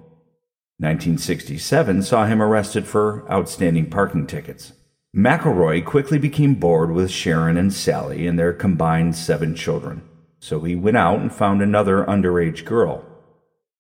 1967 0.80 2.02
saw 2.02 2.26
him 2.26 2.42
arrested 2.42 2.88
for 2.88 3.24
outstanding 3.32 3.88
parking 3.88 4.26
tickets. 4.26 4.74
McElroy 5.16 5.86
quickly 5.86 6.18
became 6.18 6.56
bored 6.56 6.90
with 6.90 7.12
Sharon 7.12 7.56
and 7.56 7.72
Sally 7.72 8.26
and 8.26 8.40
their 8.40 8.52
combined 8.52 9.16
seven 9.16 9.54
children, 9.54 10.02
so 10.40 10.60
he 10.62 10.74
went 10.76 10.98
out 10.98 11.20
and 11.20 11.32
found 11.32 11.62
another 11.62 12.04
underage 12.06 12.66
girl. 12.66 13.06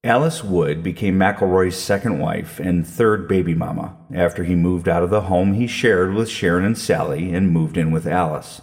Alice 0.03 0.43
Wood 0.43 0.83
became 0.83 1.17
McElroy's 1.17 1.75
second 1.75 2.19
wife 2.19 2.59
and 2.59 2.85
third 2.85 3.27
baby 3.27 3.55
mama 3.55 3.97
after 4.13 4.43
he 4.43 4.53
moved 4.53 4.87
out 4.87 5.01
of 5.01 5.09
the 5.09 5.21
home 5.21 5.53
he 5.53 5.65
shared 5.65 6.13
with 6.13 6.29
Sharon 6.29 6.65
and 6.65 6.77
Sally 6.77 7.33
and 7.33 7.49
moved 7.49 7.77
in 7.77 7.91
with 7.91 8.05
Alice. 8.05 8.61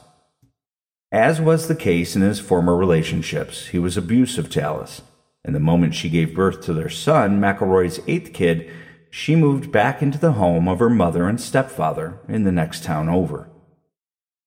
As 1.13 1.41
was 1.41 1.67
the 1.67 1.75
case 1.75 2.15
in 2.15 2.23
his 2.23 2.39
former 2.39 2.77
relationships, 2.77 3.69
he 3.69 3.81
was 3.81 3.97
abusive 3.97 4.49
to 4.51 4.63
Alice, 4.63 5.03
and 5.45 5.55
the 5.55 5.61
moment 5.61 5.95
she 5.95 6.09
gave 6.09 6.37
birth 6.37 6.61
to 6.63 6.73
their 6.73 6.89
son, 6.89 7.41
McElroy's 7.41 8.01
eighth 8.07 8.33
kid, 8.33 8.71
she 9.11 9.35
moved 9.35 9.73
back 9.73 10.03
into 10.03 10.19
the 10.19 10.33
home 10.33 10.69
of 10.69 10.79
her 10.79 10.89
mother 10.89 11.29
and 11.29 11.41
stepfather 11.41 12.21
in 12.29 12.45
the 12.45 12.53
next 12.53 12.85
town 12.85 13.09
over. 13.09 13.51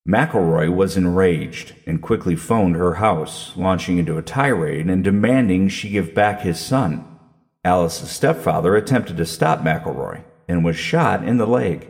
McElroy 0.08 0.74
was 0.74 0.96
enraged 0.96 1.75
and 1.86 2.01
quickly 2.01 2.36
phoned 2.36 2.77
her 2.77 2.96
house, 2.96 3.51
launching 3.58 3.98
into 3.98 4.17
a 4.17 4.22
tirade 4.22 4.89
and 4.89 5.03
demanding 5.03 5.67
she 5.67 5.89
give 5.89 6.13
back 6.13 6.41
his 6.41 6.60
son. 6.60 7.05
Alice's 7.65 8.10
stepfather 8.10 8.75
attempted 8.75 9.17
to 9.17 9.25
stop 9.25 9.60
McElroy 9.60 10.24
and 10.48 10.63
was 10.63 10.77
shot 10.77 11.25
in 11.25 11.38
the 11.38 11.48
leg. 11.48 11.89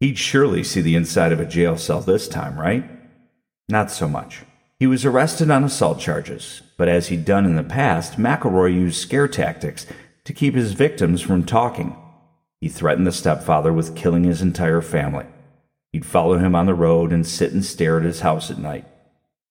He'd 0.00 0.18
surely 0.18 0.64
see 0.64 0.80
the 0.80 0.96
inside 0.96 1.30
of 1.30 1.38
a 1.38 1.46
jail 1.46 1.76
cell 1.76 2.00
this 2.00 2.26
time, 2.26 2.58
right? 2.58 2.88
Not 3.72 3.90
so 3.90 4.06
much. 4.06 4.42
He 4.78 4.86
was 4.86 5.06
arrested 5.06 5.50
on 5.50 5.64
assault 5.64 5.98
charges, 5.98 6.60
but 6.76 6.90
as 6.90 7.08
he'd 7.08 7.24
done 7.24 7.46
in 7.46 7.56
the 7.56 7.64
past, 7.64 8.18
McElroy 8.18 8.74
used 8.74 9.00
scare 9.00 9.26
tactics 9.26 9.86
to 10.24 10.34
keep 10.34 10.54
his 10.54 10.74
victims 10.74 11.22
from 11.22 11.46
talking. 11.46 11.96
He 12.60 12.68
threatened 12.68 13.06
the 13.06 13.12
stepfather 13.12 13.72
with 13.72 13.96
killing 13.96 14.24
his 14.24 14.42
entire 14.42 14.82
family. 14.82 15.24
He'd 15.90 16.04
follow 16.04 16.36
him 16.36 16.54
on 16.54 16.66
the 16.66 16.74
road 16.74 17.14
and 17.14 17.26
sit 17.26 17.54
and 17.54 17.64
stare 17.64 17.96
at 17.96 18.04
his 18.04 18.20
house 18.20 18.50
at 18.50 18.58
night. 18.58 18.84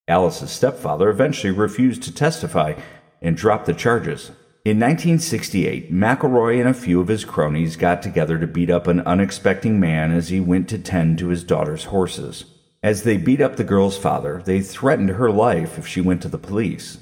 Alice's 0.08 0.52
stepfather 0.52 1.10
eventually 1.10 1.52
refused 1.52 2.04
to 2.04 2.14
testify 2.14 2.76
and 3.24 3.36
dropped 3.36 3.66
the 3.66 3.74
charges. 3.74 4.28
In 4.64 4.80
1968, 4.80 5.92
McElroy 5.92 6.60
and 6.60 6.70
a 6.70 6.76
few 6.76 7.02
of 7.02 7.08
his 7.08 7.26
cronies 7.26 7.76
got 7.76 8.04
together 8.04 8.38
to 8.38 8.46
beat 8.46 8.70
up 8.70 8.86
an 8.86 9.02
unexpecting 9.02 9.80
man 9.80 10.12
as 10.12 10.30
he 10.30 10.40
went 10.40 10.70
to 10.70 10.78
tend 10.78 11.18
to 11.18 11.30
his 11.30 11.44
daughter's 11.44 11.86
horses. 11.86 12.46
As 12.84 13.04
they 13.04 13.18
beat 13.18 13.42
up 13.42 13.58
the 13.58 13.64
girl's 13.64 13.98
father, 13.98 14.42
they 14.44 14.60
threatened 14.60 15.12
her 15.12 15.30
life 15.30 15.78
if 15.78 15.86
she 15.86 16.02
went 16.02 16.24
to 16.24 16.28
the 16.28 16.40
police. 16.40 16.98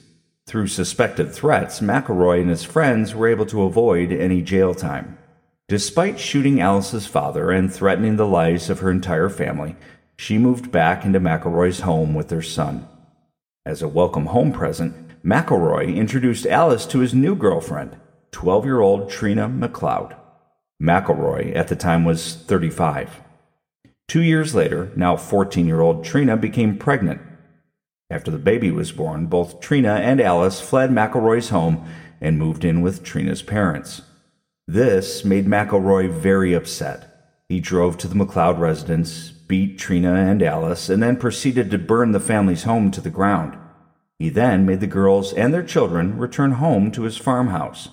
Through 0.46 0.68
suspected 0.68 1.32
threats, 1.32 1.80
McElroy 1.80 2.42
and 2.42 2.50
his 2.50 2.66
friends 2.66 3.16
were 3.16 3.30
able 3.30 3.46
to 3.46 3.64
avoid 3.64 4.12
any 4.12 4.42
jail 4.42 4.76
time. 4.76 5.18
Despite 5.70 6.20
shooting 6.20 6.60
Alice's 6.60 7.06
father 7.06 7.50
and 7.50 7.72
threatening 7.72 8.18
the 8.18 8.28
lives 8.28 8.70
of 8.70 8.80
her 8.80 8.92
entire 8.92 9.30
family, 9.30 9.78
she 10.18 10.38
moved 10.38 10.70
back 10.70 11.06
into 11.06 11.22
McElroy's 11.22 11.82
home 11.82 12.14
with 12.14 12.28
their 12.28 12.42
son. 12.42 12.86
As 13.66 13.82
a 13.82 13.88
welcome 13.88 14.26
home 14.26 14.52
present, 14.52 15.24
McElroy 15.24 15.96
introduced 15.96 16.46
Alice 16.46 16.86
to 16.88 17.00
his 17.00 17.14
new 17.14 17.36
girlfriend, 17.36 17.96
12 18.32 18.66
year 18.66 18.82
old 18.82 19.10
Trena 19.10 19.48
McCloud. 19.48 20.14
McElroy 20.82 21.56
at 21.56 21.70
the 21.70 21.76
time 21.78 22.04
was 22.04 22.36
35. 22.36 23.22
Two 24.10 24.24
years 24.24 24.56
later, 24.56 24.92
now 24.96 25.16
14 25.16 25.68
year 25.68 25.82
old 25.82 26.04
Trena 26.04 26.42
became 26.42 26.80
pregnant. 26.80 27.22
After 28.10 28.32
the 28.32 28.40
baby 28.40 28.72
was 28.72 28.92
born, 28.92 29.28
both 29.28 29.62
Trena 29.62 30.00
and 30.00 30.20
Alice 30.20 30.60
fled 30.60 30.90
McElroy's 30.90 31.50
home 31.50 31.88
and 32.20 32.40
moved 32.40 32.66
in 32.66 32.82
with 32.82 33.04
Trena's 33.04 33.44
parents. 33.44 34.02
This 34.68 35.24
made 35.24 35.46
McElroy 35.46 36.12
very 36.12 36.56
upset. 36.56 37.06
He 37.50 37.60
drove 37.60 38.00
to 38.00 38.08
the 38.08 38.16
McCloud 38.16 38.58
residence, 38.58 39.30
beat 39.30 39.78
Trena 39.78 40.16
and 40.16 40.42
Alice, 40.42 40.90
and 40.90 41.04
then 41.04 41.16
proceeded 41.16 41.70
to 41.70 41.78
burn 41.78 42.12
the 42.12 42.20
family's 42.20 42.64
home 42.64 42.90
to 42.90 43.02
the 43.02 43.12
ground. 43.12 43.60
He 44.18 44.30
then 44.30 44.66
made 44.66 44.80
the 44.80 44.88
girls 44.88 45.34
and 45.34 45.54
their 45.54 45.62
children 45.62 46.18
return 46.18 46.54
home 46.54 46.90
to 46.94 47.04
his 47.04 47.18
farmhouse. 47.18 47.90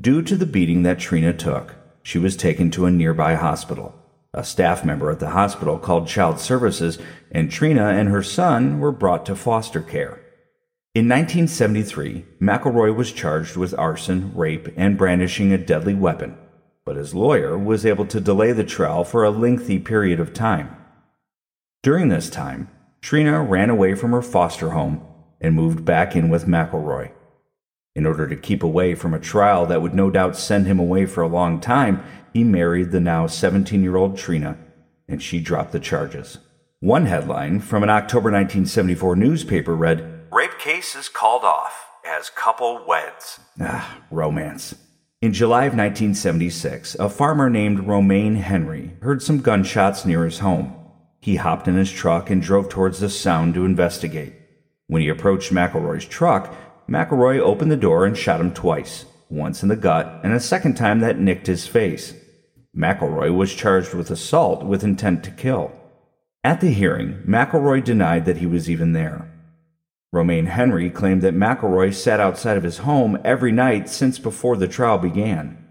Due 0.00 0.22
to 0.22 0.34
the 0.34 0.46
beating 0.46 0.82
that 0.82 0.98
Trena 0.98 1.38
took, 1.38 1.76
she 2.02 2.18
was 2.18 2.36
taken 2.36 2.72
to 2.72 2.86
a 2.86 2.90
nearby 2.90 3.36
hospital. 3.36 3.99
A 4.32 4.44
staff 4.44 4.84
member 4.84 5.10
at 5.10 5.18
the 5.18 5.30
hospital 5.30 5.78
called 5.78 6.06
Child 6.06 6.38
Services, 6.38 6.98
and 7.32 7.50
Trena 7.50 7.92
and 7.92 8.08
her 8.08 8.22
son 8.22 8.78
were 8.78 8.92
brought 8.92 9.26
to 9.26 9.34
foster 9.34 9.80
care. 9.80 10.20
In 10.94 11.08
1973, 11.08 12.24
McElroy 12.40 12.94
was 12.94 13.12
charged 13.12 13.56
with 13.56 13.78
arson, 13.78 14.32
rape, 14.34 14.68
and 14.76 14.96
brandishing 14.96 15.52
a 15.52 15.58
deadly 15.58 15.94
weapon, 15.94 16.36
but 16.84 16.96
his 16.96 17.14
lawyer 17.14 17.58
was 17.58 17.84
able 17.84 18.06
to 18.06 18.20
delay 18.20 18.52
the 18.52 18.64
trial 18.64 19.02
for 19.02 19.24
a 19.24 19.30
lengthy 19.30 19.78
period 19.78 20.20
of 20.20 20.32
time. 20.32 20.76
During 21.82 22.08
this 22.08 22.30
time, 22.30 22.68
Trena 23.02 23.48
ran 23.48 23.70
away 23.70 23.94
from 23.94 24.12
her 24.12 24.22
foster 24.22 24.70
home 24.70 25.04
and 25.40 25.54
moved 25.54 25.84
back 25.84 26.14
in 26.14 26.28
with 26.28 26.46
McElroy. 26.46 27.12
In 27.96 28.06
order 28.06 28.28
to 28.28 28.36
keep 28.36 28.62
away 28.62 28.94
from 28.94 29.14
a 29.14 29.18
trial 29.18 29.66
that 29.66 29.82
would 29.82 29.94
no 29.94 30.10
doubt 30.10 30.36
send 30.36 30.66
him 30.66 30.78
away 30.78 31.06
for 31.06 31.22
a 31.22 31.28
long 31.28 31.60
time, 31.60 32.02
he 32.32 32.44
married 32.44 32.90
the 32.90 33.00
now 33.00 33.26
17 33.26 33.82
year 33.82 33.96
old 33.96 34.16
Trena, 34.16 34.56
and 35.08 35.22
she 35.22 35.40
dropped 35.40 35.72
the 35.72 35.80
charges. 35.80 36.38
One 36.80 37.06
headline 37.06 37.60
from 37.60 37.82
an 37.82 37.90
October 37.90 38.30
1974 38.30 39.16
newspaper 39.16 39.76
read 39.76 40.26
Rape 40.32 40.58
case 40.58 40.94
is 40.94 41.08
called 41.08 41.44
off 41.44 41.86
as 42.06 42.30
couple 42.30 42.84
weds. 42.86 43.40
Ah, 43.60 44.02
romance. 44.10 44.74
In 45.20 45.34
July 45.34 45.64
of 45.64 45.74
1976, 45.74 46.94
a 46.94 47.10
farmer 47.10 47.50
named 47.50 47.86
Romaine 47.86 48.36
Henry 48.36 48.96
heard 49.02 49.22
some 49.22 49.40
gunshots 49.40 50.06
near 50.06 50.24
his 50.24 50.38
home. 50.38 50.74
He 51.20 51.36
hopped 51.36 51.68
in 51.68 51.74
his 51.74 51.92
truck 51.92 52.30
and 52.30 52.40
drove 52.40 52.70
towards 52.70 53.00
the 53.00 53.10
sound 53.10 53.52
to 53.54 53.66
investigate. 53.66 54.32
When 54.86 55.02
he 55.02 55.08
approached 55.08 55.52
McElroy's 55.52 56.06
truck, 56.06 56.54
McElroy 56.88 57.38
opened 57.38 57.70
the 57.70 57.76
door 57.76 58.06
and 58.06 58.16
shot 58.16 58.40
him 58.40 58.54
twice, 58.54 59.04
once 59.28 59.62
in 59.62 59.68
the 59.68 59.76
gut 59.76 60.20
and 60.24 60.32
a 60.32 60.40
second 60.40 60.74
time 60.74 61.00
that 61.00 61.18
nicked 61.18 61.46
his 61.46 61.66
face. 61.66 62.14
McElroy 62.76 63.34
was 63.34 63.54
charged 63.54 63.94
with 63.94 64.10
assault 64.10 64.64
with 64.64 64.84
intent 64.84 65.24
to 65.24 65.30
kill. 65.30 65.72
At 66.44 66.60
the 66.60 66.72
hearing, 66.72 67.22
McElroy 67.26 67.84
denied 67.84 68.24
that 68.24 68.38
he 68.38 68.46
was 68.46 68.70
even 68.70 68.92
there. 68.92 69.30
Romaine 70.12 70.46
Henry 70.46 70.90
claimed 70.90 71.22
that 71.22 71.34
McElroy 71.34 71.94
sat 71.94 72.20
outside 72.20 72.56
of 72.56 72.62
his 72.62 72.78
home 72.78 73.18
every 73.24 73.52
night 73.52 73.88
since 73.88 74.18
before 74.18 74.56
the 74.56 74.68
trial 74.68 74.98
began. 74.98 75.64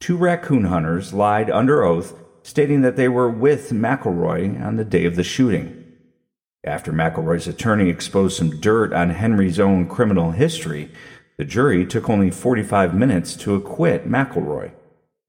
Two 0.00 0.16
raccoon 0.16 0.64
hunters 0.64 1.12
lied 1.12 1.50
under 1.50 1.84
oath, 1.84 2.14
stating 2.42 2.82
that 2.82 2.96
they 2.96 3.08
were 3.08 3.30
with 3.30 3.70
McElroy 3.70 4.60
on 4.64 4.76
the 4.76 4.84
day 4.84 5.04
of 5.04 5.16
the 5.16 5.22
shooting. 5.22 5.84
After 6.64 6.92
McElroy's 6.92 7.46
attorney 7.46 7.90
exposed 7.90 8.36
some 8.36 8.60
dirt 8.60 8.92
on 8.92 9.10
Henry's 9.10 9.60
own 9.60 9.86
criminal 9.86 10.30
history, 10.30 10.90
the 11.36 11.44
jury 11.44 11.84
took 11.84 12.08
only 12.08 12.30
45 12.30 12.94
minutes 12.94 13.34
to 13.36 13.54
acquit 13.54 14.08
McElroy. 14.08 14.72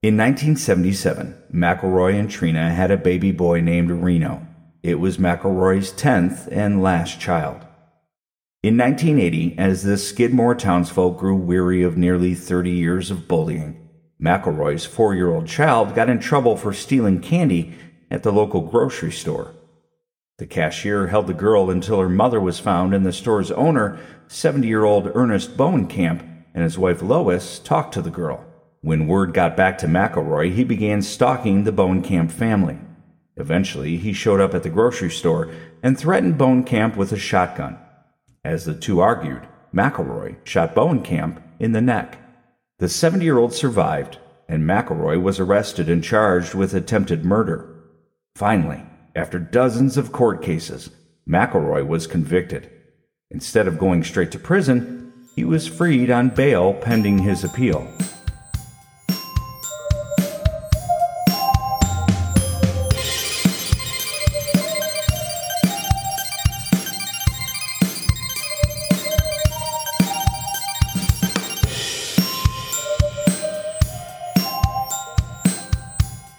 In 0.05 0.17
1977, 0.17 1.35
McElroy 1.51 2.19
and 2.19 2.29
Trena 2.29 2.75
had 2.75 2.91
a 2.91 2.95
baby 2.95 3.31
boy 3.31 3.61
named 3.61 3.89
Reno. 3.89 4.45
It 4.83 4.99
was 4.99 5.17
McElroy's 5.17 5.91
10th 5.93 6.47
and 6.51 6.83
last 6.83 7.19
child. 7.19 7.65
In 8.61 8.77
1980, 8.77 9.57
as 9.57 9.81
the 9.81 9.97
Skidmore 9.97 10.53
townsfolk 10.53 11.17
grew 11.17 11.35
weary 11.35 11.81
of 11.81 11.97
nearly 11.97 12.35
30 12.35 12.69
years 12.69 13.09
of 13.09 13.27
bullying, 13.27 13.89
McElroy's 14.21 14.85
four 14.85 15.15
year 15.15 15.33
old 15.33 15.47
child 15.47 15.95
got 15.95 16.07
in 16.07 16.19
trouble 16.19 16.55
for 16.55 16.71
stealing 16.71 17.19
candy 17.19 17.73
at 18.11 18.21
the 18.21 18.31
local 18.31 18.61
grocery 18.61 19.11
store. 19.11 19.55
The 20.37 20.45
cashier 20.45 21.07
held 21.07 21.25
the 21.25 21.33
girl 21.33 21.71
until 21.71 21.99
her 21.99 22.09
mother 22.09 22.39
was 22.39 22.59
found, 22.59 22.93
and 22.93 23.03
the 23.03 23.11
store's 23.11 23.49
owner, 23.49 23.97
70 24.27 24.67
year 24.67 24.83
old 24.83 25.09
Ernest 25.15 25.57
Bowenkamp, 25.57 26.21
and 26.53 26.63
his 26.63 26.77
wife 26.77 27.01
Lois 27.01 27.57
talked 27.57 27.95
to 27.95 28.03
the 28.03 28.11
girl. 28.11 28.45
When 28.85 29.07
word 29.07 29.33
got 29.33 29.57
back 29.57 29.79
to 29.79 29.87
McElroy, 29.87 30.53
he 30.53 30.63
began 30.63 31.01
stalking 31.01 31.63
the 31.63 31.71
Bowenkamp 31.71 32.29
family. 32.29 32.77
Eventually, 33.35 33.97
he 33.97 34.13
showed 34.13 34.39
up 34.39 34.53
at 34.53 34.61
the 34.61 34.69
grocery 34.69 35.09
store 35.09 35.49
and 35.81 35.97
threatened 35.97 36.37
Bowenkamp 36.37 36.95
with 36.95 37.11
a 37.11 37.17
shotgun. 37.17 37.79
As 38.43 38.65
the 38.65 38.75
two 38.75 38.99
argued, 38.99 39.47
McElroy 39.73 40.35
shot 40.43 40.75
Bowenkamp 40.75 41.41
in 41.57 41.71
the 41.71 41.81
neck. 41.81 42.19
The 42.77 42.87
70 42.87 43.25
year 43.25 43.39
old 43.39 43.55
survived, 43.55 44.19
and 44.47 44.69
McElroy 44.69 45.19
was 45.19 45.39
arrested 45.39 45.89
and 45.89 46.03
charged 46.03 46.53
with 46.53 46.75
attempted 46.75 47.25
murder. 47.25 47.67
Finally, 48.35 48.83
after 49.15 49.39
dozens 49.39 49.97
of 49.97 50.11
court 50.11 50.43
cases, 50.43 50.91
McElroy 51.27 51.87
was 51.87 52.05
convicted. 52.05 52.69
Instead 53.31 53.67
of 53.67 53.79
going 53.79 54.03
straight 54.03 54.29
to 54.29 54.37
prison, 54.37 55.11
he 55.35 55.43
was 55.43 55.67
freed 55.67 56.11
on 56.11 56.29
bail 56.29 56.71
pending 56.71 57.17
his 57.17 57.43
appeal. 57.43 57.91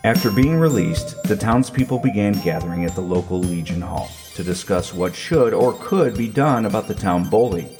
After 0.06 0.30
being 0.30 0.54
released, 0.54 1.20
the 1.24 1.34
townspeople 1.34 1.98
began 1.98 2.34
gathering 2.44 2.84
at 2.84 2.94
the 2.94 3.00
local 3.00 3.40
Legion 3.40 3.80
Hall 3.80 4.08
to 4.36 4.44
discuss 4.44 4.94
what 4.94 5.16
should 5.16 5.52
or 5.52 5.72
could 5.80 6.16
be 6.16 6.28
done 6.28 6.64
about 6.64 6.86
the 6.86 6.94
town 6.94 7.28
bully. 7.28 7.76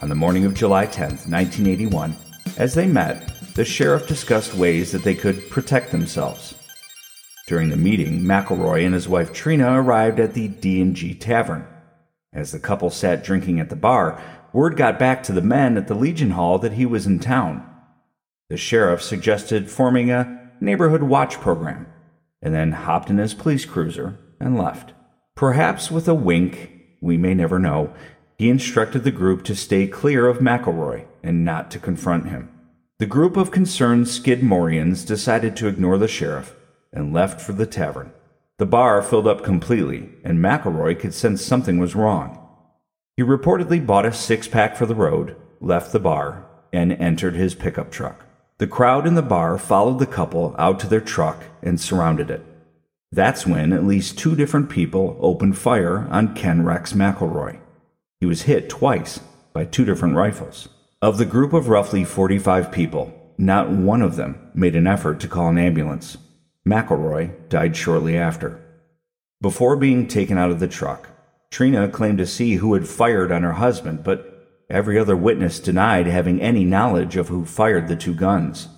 On 0.00 0.08
the 0.08 0.16
morning 0.16 0.44
of 0.44 0.54
July 0.54 0.86
10, 0.86 1.08
1981, 1.08 2.16
As 2.56 2.74
they 2.74 2.88
met, 2.88 3.30
the 3.54 3.64
sheriff 3.64 4.08
discussed 4.08 4.54
ways 4.54 4.90
that 4.90 5.04
they 5.04 5.14
could 5.14 5.48
protect 5.48 5.92
themselves. 5.92 6.56
During 7.46 7.68
the 7.68 7.76
meeting, 7.76 8.22
McElroy 8.22 8.84
and 8.84 8.92
his 8.92 9.06
wife 9.06 9.32
Trena 9.32 9.76
arrived 9.76 10.18
at 10.18 10.34
the 10.34 10.48
D&G 10.48 11.14
Tavern. 11.14 11.64
As 12.32 12.50
the 12.50 12.58
couple 12.58 12.90
sat 12.90 13.22
drinking 13.22 13.60
at 13.60 13.70
the 13.70 13.76
bar, 13.76 14.20
word 14.52 14.76
got 14.76 14.98
back 14.98 15.22
to 15.22 15.32
the 15.32 15.42
men 15.42 15.76
at 15.76 15.86
the 15.86 15.94
Legion 15.94 16.32
Hall 16.32 16.58
that 16.58 16.72
he 16.72 16.84
was 16.84 17.06
in 17.06 17.20
town. 17.20 17.64
The 18.48 18.56
sheriff 18.56 19.00
suggested 19.00 19.70
forming 19.70 20.10
a 20.10 20.35
neighborhood 20.60 21.02
watch 21.02 21.40
program, 21.40 21.86
and 22.42 22.54
then 22.54 22.72
hopped 22.72 23.10
in 23.10 23.18
his 23.18 23.34
police 23.34 23.64
cruiser 23.64 24.18
and 24.40 24.58
left. 24.58 24.92
Perhaps 25.34 25.90
with 25.90 26.08
a 26.08 26.14
wink, 26.14 26.70
we 27.00 27.16
may 27.16 27.34
never 27.34 27.58
know, 27.58 27.92
he 28.38 28.50
instructed 28.50 29.04
the 29.04 29.10
group 29.10 29.44
to 29.44 29.56
stay 29.56 29.86
clear 29.86 30.28
of 30.28 30.38
McElroy 30.38 31.06
and 31.22 31.44
not 31.44 31.70
to 31.70 31.78
confront 31.78 32.28
him. 32.28 32.50
The 32.98 33.06
group 33.06 33.36
of 33.36 33.50
concerned 33.50 34.06
Skidmorians 34.06 35.06
decided 35.06 35.56
to 35.56 35.68
ignore 35.68 35.98
the 35.98 36.08
sheriff 36.08 36.54
and 36.92 37.12
left 37.12 37.40
for 37.40 37.52
the 37.52 37.66
tavern. 37.66 38.12
The 38.58 38.66
bar 38.66 39.02
filled 39.02 39.26
up 39.26 39.42
completely, 39.42 40.10
and 40.24 40.38
McElroy 40.38 40.98
could 40.98 41.12
sense 41.12 41.44
something 41.44 41.78
was 41.78 41.94
wrong. 41.94 42.42
He 43.16 43.22
reportedly 43.22 43.84
bought 43.84 44.06
a 44.06 44.12
six 44.12 44.48
pack 44.48 44.76
for 44.76 44.86
the 44.86 44.94
road, 44.94 45.36
left 45.60 45.92
the 45.92 46.00
bar, 46.00 46.46
and 46.72 46.92
entered 46.92 47.34
his 47.34 47.54
pickup 47.54 47.90
truck. 47.90 48.25
The 48.58 48.66
crowd 48.66 49.06
in 49.06 49.14
the 49.14 49.22
bar 49.22 49.58
followed 49.58 49.98
the 49.98 50.06
couple 50.06 50.54
out 50.58 50.80
to 50.80 50.86
their 50.86 51.00
truck 51.00 51.44
and 51.62 51.78
surrounded 51.78 52.30
it. 52.30 52.42
That's 53.12 53.46
when 53.46 53.72
at 53.74 53.84
least 53.84 54.18
two 54.18 54.34
different 54.34 54.70
people 54.70 55.18
opened 55.20 55.58
fire 55.58 56.08
on 56.10 56.34
Ken 56.34 56.64
Rex 56.64 56.94
McElroy. 56.94 57.58
He 58.18 58.24
was 58.24 58.42
hit 58.42 58.70
twice 58.70 59.20
by 59.52 59.66
two 59.66 59.84
different 59.84 60.16
rifles. 60.16 60.70
Of 61.02 61.18
the 61.18 61.26
group 61.26 61.52
of 61.52 61.68
roughly 61.68 62.02
45 62.02 62.72
people, 62.72 63.12
not 63.36 63.68
one 63.68 64.00
of 64.00 64.16
them 64.16 64.50
made 64.54 64.74
an 64.74 64.86
effort 64.86 65.20
to 65.20 65.28
call 65.28 65.48
an 65.48 65.58
ambulance. 65.58 66.16
McElroy 66.66 67.48
died 67.50 67.76
shortly 67.76 68.16
after. 68.16 68.58
Before 69.42 69.76
being 69.76 70.08
taken 70.08 70.38
out 70.38 70.50
of 70.50 70.60
the 70.60 70.68
truck, 70.68 71.10
Trena 71.50 71.92
claimed 71.92 72.18
to 72.18 72.26
see 72.26 72.54
who 72.54 72.72
had 72.72 72.88
fired 72.88 73.30
on 73.30 73.42
her 73.42 73.52
husband, 73.52 74.02
but 74.02 74.35
every 74.68 74.98
other 74.98 75.16
witness 75.16 75.60
denied 75.60 76.06
having 76.06 76.40
any 76.40 76.64
knowledge 76.64 77.16
of 77.16 77.28
who 77.28 77.44
fired 77.44 77.88
the 77.88 77.96
two 77.96 78.14
guns. 78.14 78.68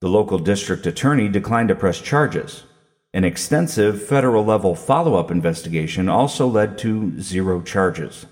The 0.00 0.08
local 0.08 0.38
district 0.38 0.86
attorney 0.86 1.28
declined 1.28 1.68
to 1.68 1.74
press 1.74 2.00
charges. 2.00 2.64
An 3.12 3.24
extensive 3.24 4.02
federal 4.02 4.44
level 4.44 4.74
follow 4.74 5.14
up 5.14 5.30
investigation 5.30 6.08
also 6.08 6.46
led 6.46 6.78
to 6.78 7.20
zero 7.20 7.62
charges. 7.62 8.26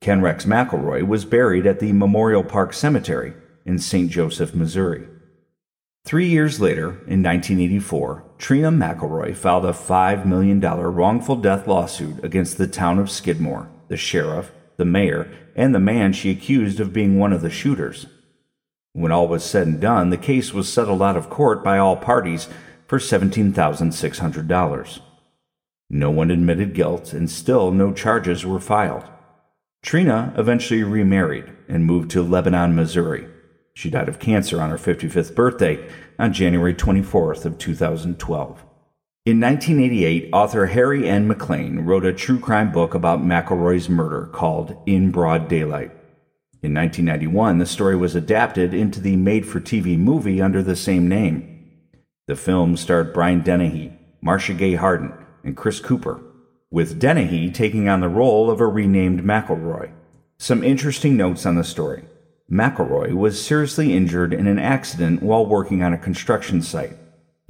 Ken 0.00 0.20
Rex 0.20 0.44
McElroy 0.44 1.06
was 1.06 1.24
buried 1.24 1.66
at 1.66 1.80
the 1.80 1.92
Memorial 1.92 2.44
Park 2.44 2.72
Cemetery 2.72 3.34
in 3.64 3.78
St. 3.78 4.10
Joseph, 4.10 4.54
Missouri. 4.54 5.08
Three 6.04 6.28
years 6.28 6.60
later, 6.60 6.90
in 7.06 7.22
1984, 7.22 8.24
Trena 8.38 8.72
McElroy 8.74 9.36
filed 9.36 9.66
a 9.66 9.72
$5 9.72 10.24
million 10.24 10.60
wrongful 10.60 11.36
death 11.36 11.66
lawsuit 11.66 12.24
against 12.24 12.56
the 12.56 12.68
town 12.68 12.98
of 12.98 13.10
Skidmore, 13.10 13.68
the 13.88 13.96
sheriff, 13.96 14.52
the 14.78 14.84
mayor, 14.84 15.30
and 15.54 15.74
the 15.74 15.80
man 15.80 16.12
she 16.12 16.30
accused 16.30 16.80
of 16.80 16.92
being 16.92 17.18
one 17.18 17.32
of 17.32 17.42
the 17.42 17.50
shooters. 17.50 18.06
When 18.94 19.12
all 19.12 19.28
was 19.28 19.44
said 19.44 19.66
and 19.66 19.80
done, 19.80 20.10
the 20.10 20.16
case 20.16 20.54
was 20.54 20.72
settled 20.72 21.02
out 21.02 21.16
of 21.16 21.28
court 21.28 21.62
by 21.62 21.78
all 21.78 21.96
parties 21.96 22.48
for 22.86 22.98
$17,600. 22.98 25.00
No 25.90 26.10
one 26.10 26.30
admitted 26.30 26.74
guilt, 26.74 27.12
and 27.12 27.30
still 27.30 27.70
no 27.70 27.92
charges 27.92 28.46
were 28.46 28.60
filed. 28.60 29.04
Trena 29.84 30.36
eventually 30.38 30.82
remarried 30.82 31.52
and 31.68 31.84
moved 31.84 32.10
to 32.12 32.22
Lebanon, 32.22 32.74
Missouri. 32.74 33.28
She 33.74 33.90
died 33.90 34.08
of 34.08 34.18
cancer 34.18 34.60
on 34.60 34.70
her 34.70 34.76
55th 34.76 35.34
birthday 35.34 35.88
on 36.18 36.32
January 36.32 36.74
24th 36.74 37.44
of 37.44 37.58
2012. 37.58 38.64
In 39.28 39.40
1988, 39.40 40.30
author 40.32 40.64
Harry 40.64 41.06
N. 41.06 41.28
MacLean 41.28 41.80
wrote 41.80 42.06
a 42.06 42.14
true 42.14 42.40
crime 42.40 42.72
book 42.72 42.94
about 42.94 43.20
McElroy's 43.20 43.86
murder 43.86 44.30
called 44.32 44.74
In 44.86 45.10
Broad 45.10 45.48
Daylight. 45.48 45.90
In 46.62 46.72
1991, 46.72 47.58
the 47.58 47.66
story 47.66 47.94
was 47.94 48.14
adapted 48.14 48.72
into 48.72 49.02
the 49.02 49.16
made-for-TV 49.16 49.98
movie 49.98 50.40
under 50.40 50.62
the 50.62 50.74
same 50.74 51.10
name. 51.10 51.68
The 52.26 52.36
film 52.36 52.74
starred 52.78 53.12
Brian 53.12 53.42
Dennehy, 53.42 53.92
Marcia 54.22 54.54
Gay 54.54 54.76
Harden, 54.76 55.12
and 55.44 55.54
Chris 55.54 55.78
Cooper, 55.78 56.22
with 56.70 56.98
Dennehy 56.98 57.50
taking 57.50 57.86
on 57.86 58.00
the 58.00 58.08
role 58.08 58.50
of 58.50 58.62
a 58.62 58.66
renamed 58.66 59.20
McElroy. 59.24 59.90
Some 60.38 60.64
interesting 60.64 61.18
notes 61.18 61.44
on 61.44 61.54
the 61.54 61.64
story. 61.64 62.06
McElroy 62.50 63.12
was 63.12 63.44
seriously 63.44 63.92
injured 63.92 64.32
in 64.32 64.46
an 64.46 64.58
accident 64.58 65.22
while 65.22 65.44
working 65.44 65.82
on 65.82 65.92
a 65.92 65.98
construction 65.98 66.62
site. 66.62 66.96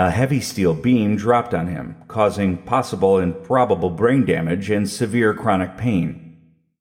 A 0.01 0.11
heavy 0.11 0.41
steel 0.41 0.75
beam 0.75 1.17
dropped 1.17 1.53
on 1.53 1.67
him, 1.67 1.97
causing 2.07 2.59
possible 2.59 3.19
and 3.19 3.43
probable 3.43 3.91
brain 3.91 4.25
damage 4.25 4.71
and 4.71 4.89
severe 4.89 5.35
chronic 5.35 5.77
pain. 5.77 6.37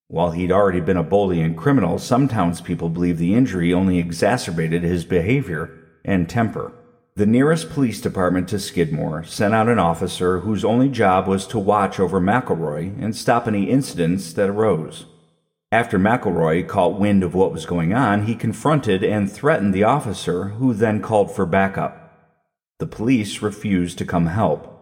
While 0.08 0.32
he'd 0.32 0.52
already 0.52 0.82
been 0.82 0.98
a 0.98 1.04
bully 1.04 1.42
and 1.42 1.58
criminal, 1.58 1.98
some 1.98 2.28
townspeople 2.28 2.90
believe 2.90 3.18
the 3.18 3.34
injury 3.34 3.74
only 3.74 3.98
exacerbated 3.98 4.84
his 4.84 5.04
behavior 5.04 5.72
and 6.06 6.30
temper. 6.30 6.72
The 7.16 7.26
nearest 7.26 7.72
police 7.72 8.00
department 8.00 8.50
to 8.50 8.60
Skidmore 8.60 9.24
sent 9.24 9.56
out 9.56 9.68
an 9.68 9.80
officer 9.80 10.42
whose 10.42 10.64
only 10.64 10.88
job 10.88 11.28
was 11.28 11.48
to 11.48 11.58
watch 11.58 12.00
over 12.00 12.22
McElroy 12.22 13.02
and 13.02 13.16
stop 13.16 13.48
any 13.48 13.72
incidents 13.72 14.32
that 14.34 14.48
arose. 14.48 15.08
After 15.72 15.98
McElroy 15.98 16.68
caught 16.68 17.00
wind 17.00 17.24
of 17.24 17.34
what 17.34 17.52
was 17.52 17.66
going 17.66 17.96
on, 17.96 18.28
he 18.28 18.36
confronted 18.36 19.04
and 19.04 19.32
threatened 19.32 19.74
the 19.74 19.86
officer, 19.86 20.50
who 20.50 20.76
then 20.76 21.02
called 21.02 21.36
for 21.36 21.48
backup. 21.48 22.07
The 22.80 22.88
police 22.88 23.42
refused 23.42 23.98
to 23.98 24.06
come 24.06 24.28
help. 24.28 24.74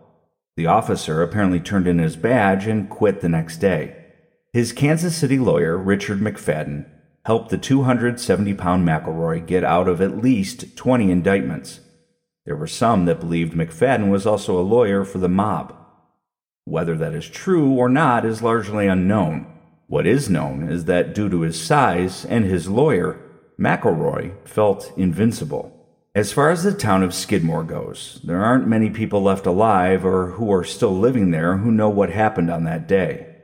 The 0.58 0.66
officer 0.66 1.22
apparently 1.22 1.60
turned 1.60 1.88
in 1.88 2.00
his 2.00 2.16
badge 2.16 2.68
and 2.68 2.90
quit 2.90 3.22
the 3.22 3.30
next 3.30 3.58
day. 3.58 3.96
His 4.52 4.74
Kansas 4.74 5.16
City 5.16 5.38
lawyer, 5.38 5.78
Richard 5.78 6.20
McFadin, 6.20 6.90
helped 7.26 7.50
the 7.50 7.58
270 7.58 8.54
pound 8.54 8.88
McElroy 8.88 9.46
get 9.46 9.64
out 9.64 9.88
of 9.88 10.02
at 10.02 10.18
least 10.18 10.78
20 10.78 11.12
indictments. 11.12 11.80
There 12.46 12.56
were 12.56 12.68
some 12.68 13.06
that 13.06 13.20
believed 13.20 13.54
McFadin 13.54 14.10
was 14.10 14.26
also 14.26 14.60
a 14.60 14.62
lawyer 14.62 15.04
for 15.04 15.18
the 15.18 15.28
mob. 15.30 15.76
Whether 16.64 16.96
that 16.98 17.14
is 17.14 17.28
true 17.28 17.72
or 17.74 17.90
not 17.90 18.26
is 18.26 18.42
largely 18.42 18.88
unknown. 18.88 19.48
What 19.88 20.08
is 20.08 20.30
known 20.30 20.70
is 20.70 20.86
that 20.86 21.14
due 21.14 21.30
to 21.30 21.42
his 21.42 21.62
size 21.62 22.26
and 22.26 22.46
his 22.46 22.68
lawyer, 22.68 23.20
McElroy 23.60 24.48
felt 24.48 24.92
invincible. 24.98 25.75
As 26.16 26.32
far 26.32 26.50
as 26.50 26.64
the 26.64 26.72
town 26.72 27.04
of 27.04 27.14
Skidmore 27.14 27.66
goes, 27.66 28.22
there 28.24 28.42
aren't 28.42 28.70
many 28.70 28.90
people 28.90 29.22
left 29.22 29.46
alive 29.46 30.06
or 30.06 30.28
who 30.28 30.50
are 30.54 30.64
still 30.64 30.98
living 30.98 31.32
there 31.32 31.58
who 31.58 31.74
know 31.74 31.90
what 31.90 32.10
happened 32.10 32.50
on 32.50 32.64
that 32.64 32.88
day. 32.88 33.36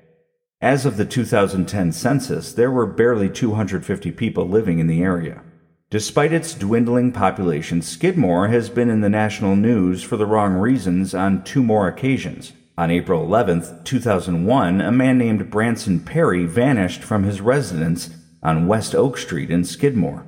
As 0.61 0.85
of 0.85 0.95
the 0.95 1.03
2010 1.03 1.91
census, 1.91 2.53
there 2.53 2.71
were 2.71 2.85
barely 2.85 3.27
250 3.27 4.11
people 4.13 4.47
living 4.47 4.79
in 4.79 4.87
the 4.87 5.03
area. 5.03 5.41
Despite 5.89 6.31
its 6.31 6.53
dwindling 6.53 7.11
population, 7.11 7.81
Skidmore 7.81 8.47
has 8.47 8.69
been 8.69 8.89
in 8.89 9.01
the 9.01 9.09
national 9.09 9.57
news 9.57 10.01
for 10.01 10.15
the 10.15 10.25
wrong 10.25 10.53
reasons 10.53 11.13
on 11.13 11.43
two 11.43 11.61
more 11.61 11.89
occasions. 11.89 12.53
On 12.77 12.89
April 12.89 13.21
11, 13.21 13.83
2001, 13.83 14.79
a 14.79 14.91
man 14.93 15.17
named 15.17 15.49
Branson 15.49 15.99
Perry 15.99 16.45
vanished 16.45 17.03
from 17.03 17.23
his 17.23 17.41
residence 17.41 18.11
on 18.41 18.65
West 18.65 18.95
Oak 18.95 19.17
Street 19.17 19.51
in 19.51 19.65
Skidmore. 19.65 20.25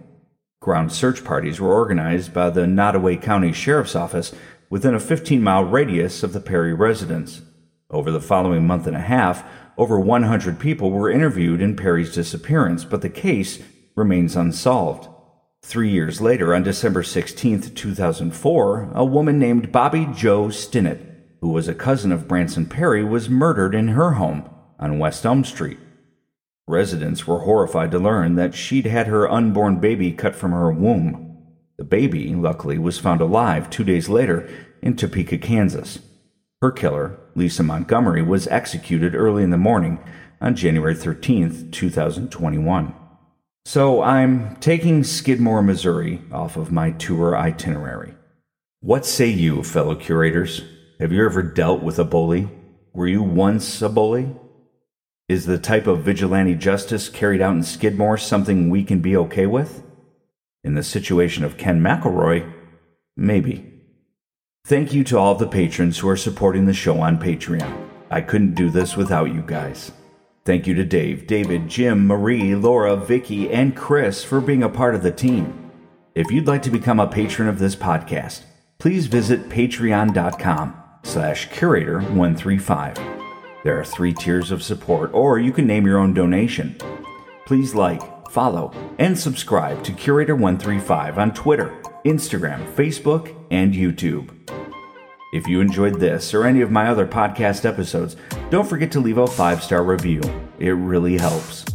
Ground 0.63 0.91
search 0.91 1.23
parties 1.23 1.59
were 1.59 1.73
organized 1.73 2.33
by 2.33 2.49
the 2.49 2.61
Nodaway 2.61 3.21
County 3.21 3.51
Sheriff's 3.51 3.95
Office 3.95 4.33
within 4.69 4.95
a 4.95 4.99
15 4.99 5.43
mile 5.43 5.65
radius 5.65 6.23
of 6.23 6.31
the 6.33 6.39
Perry 6.39 6.73
residence. 6.73 7.41
Over 7.89 8.09
the 8.09 8.21
following 8.21 8.65
month 8.65 8.87
and 8.87 8.95
a 8.95 9.01
half, 9.01 9.43
over 9.77 9.99
100 9.99 10.59
people 10.59 10.89
were 10.89 11.11
interviewed 11.11 11.61
in 11.61 11.75
Perry's 11.75 12.15
disappearance, 12.15 12.85
but 12.85 13.01
the 13.01 13.09
case 13.09 13.59
remains 13.95 14.35
unsolved. 14.35 15.09
Three 15.61 15.89
years 15.89 16.21
later, 16.21 16.55
on 16.55 16.63
December 16.63 17.03
16, 17.03 17.75
2004, 17.75 18.91
a 18.95 19.03
woman 19.03 19.37
named 19.37 19.71
Bobbie 19.71 20.07
Jo 20.15 20.47
Stinnett 20.47 21.13
who 21.43 21.49
was 21.49 21.67
a 21.67 21.75
cousin 21.75 22.13
of 22.13 22.25
Branson 22.25 22.65
Perry, 22.65 23.03
was 23.03 23.29
murdered 23.29 23.75
in 23.75 23.89
her 23.89 24.11
home 24.11 24.49
on 24.79 24.97
West 24.97 25.25
Elm 25.25 25.43
Street. 25.43 25.77
Residents 26.67 27.27
were 27.27 27.39
horrified 27.39 27.91
to 27.91 27.99
learn 27.99 28.35
that 28.35 28.55
she'd 28.55 28.85
had 28.85 29.07
her 29.07 29.29
unborn 29.29 29.79
baby 29.79 30.11
cut 30.13 30.33
from 30.35 30.51
her 30.51 30.71
womb. 30.71 31.37
The 31.77 31.83
baby, 31.83 32.33
luckily, 32.33 32.77
was 32.77 32.99
found 32.99 33.19
alive 33.19 33.69
two 33.69 33.83
days 33.83 34.07
later 34.07 34.49
in 34.81 34.95
Topeka, 34.95 35.39
Kansas. 35.39 35.99
Her 36.61 36.71
killer, 36.71 37.19
Lisa 37.35 37.63
Montgomery, 37.63 38.21
was 38.21 38.47
executed 38.47 39.13
early 39.13 39.43
in 39.43 39.49
the 39.49 39.57
morning 39.57 39.99
on 40.39 40.55
January 40.55 40.95
13, 40.95 41.71
2021. 41.71 42.95
So 43.65 44.01
I'm 44.01 44.55
taking 44.57 45.03
Skidmore, 45.03 45.61
Missouri 45.61 46.21
off 46.31 46.55
of 46.55 46.71
my 46.71 46.91
tour 46.91 47.35
itinerary. 47.37 48.13
What 48.79 49.05
say 49.05 49.27
you, 49.27 49.63
fellow 49.63 49.95
curators? 49.95 50.61
Have 50.99 51.11
you 51.11 51.25
ever 51.25 51.41
dealt 51.41 51.81
with 51.81 51.99
a 51.99 52.05
bully? 52.05 52.49
Were 52.93 53.07
you 53.07 53.23
once 53.23 53.81
a 53.81 53.89
bully? 53.89 54.33
Is 55.33 55.47
the 55.47 55.57
type 55.57 55.87
of 55.87 56.03
vigilante 56.03 56.53
justice 56.53 57.09
carried 57.09 57.41
out 57.41 57.55
in 57.55 57.63
Skidmore 57.63 58.19
something 58.19 58.69
we 58.69 58.83
can 58.83 58.99
be 58.99 59.17
okay 59.17 59.47
with? 59.47 59.81
In 60.63 60.75
the 60.75 60.83
situation 60.83 61.43
of 61.43 61.57
Ken 61.57 61.81
McElroy, 61.81 62.53
maybe. 63.17 63.81
Thank 64.63 64.93
you 64.93 65.03
to 65.05 65.17
all 65.17 65.33
the 65.33 65.47
patrons 65.47 65.97
who 65.97 66.07
are 66.07 66.15
supporting 66.15 66.67
the 66.67 66.73
show 66.73 66.99
on 66.99 67.17
Patreon. 67.17 67.89
I 68.11 68.21
couldn't 68.21 68.53
do 68.53 68.69
this 68.69 68.95
without 68.95 69.33
you 69.33 69.41
guys. 69.41 69.91
Thank 70.45 70.67
you 70.67 70.75
to 70.75 70.85
Dave, 70.85 71.25
David, 71.25 71.67
Jim, 71.67 72.05
Marie, 72.05 72.53
Laura, 72.53 72.95
Vicky, 72.95 73.51
and 73.51 73.75
Chris 73.75 74.23
for 74.23 74.39
being 74.39 74.61
a 74.61 74.69
part 74.69 74.93
of 74.93 75.01
the 75.01 75.11
team. 75.11 75.71
If 76.13 76.29
you'd 76.29 76.45
like 76.45 76.61
to 76.61 76.69
become 76.69 76.99
a 76.99 77.07
patron 77.07 77.49
of 77.49 77.57
this 77.57 77.75
podcast, 77.75 78.43
please 78.77 79.07
visit 79.07 79.49
patreon.com 79.49 80.75
slash 81.01 81.49
curator135. 81.49 83.22
There 83.63 83.79
are 83.79 83.85
three 83.85 84.13
tiers 84.13 84.51
of 84.51 84.61
support, 84.61 85.13
or 85.13 85.39
you 85.39 85.53
can 85.53 85.65
name 85.65 85.85
your 85.85 85.97
own 85.97 86.13
donation. 86.13 86.77
Please 87.45 87.73
like, 87.73 88.29
follow, 88.29 88.73
and 88.99 89.17
subscribe 89.17 89.83
to 89.85 89.93
Curator135 89.93 91.17
on 91.17 91.33
Twitter, 91.33 91.81
Instagram, 92.05 92.69
Facebook, 92.73 93.33
and 93.51 93.73
YouTube. 93.73 94.31
If 95.33 95.47
you 95.47 95.61
enjoyed 95.61 95.99
this 95.99 96.33
or 96.33 96.45
any 96.45 96.59
of 96.59 96.71
my 96.71 96.89
other 96.89 97.07
podcast 97.07 97.63
episodes, 97.63 98.17
don't 98.49 98.67
forget 98.67 98.91
to 98.91 98.99
leave 98.99 99.17
a 99.17 99.25
five 99.25 99.63
star 99.63 99.83
review. 99.83 100.21
It 100.59 100.71
really 100.71 101.17
helps. 101.17 101.65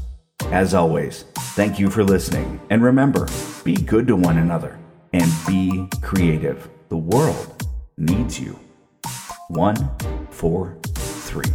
As 0.50 0.74
always, 0.74 1.24
thank 1.56 1.78
you 1.78 1.88
for 1.88 2.04
listening, 2.04 2.60
and 2.68 2.82
remember 2.82 3.26
be 3.64 3.74
good 3.74 4.06
to 4.08 4.16
one 4.16 4.38
another 4.38 4.78
and 5.12 5.30
be 5.46 5.88
creative. 6.02 6.68
The 6.90 6.96
world 6.96 7.66
needs 7.96 8.38
you. 8.38 8.58
One, 9.48 9.90
four, 10.30 10.78
three. 10.94 11.50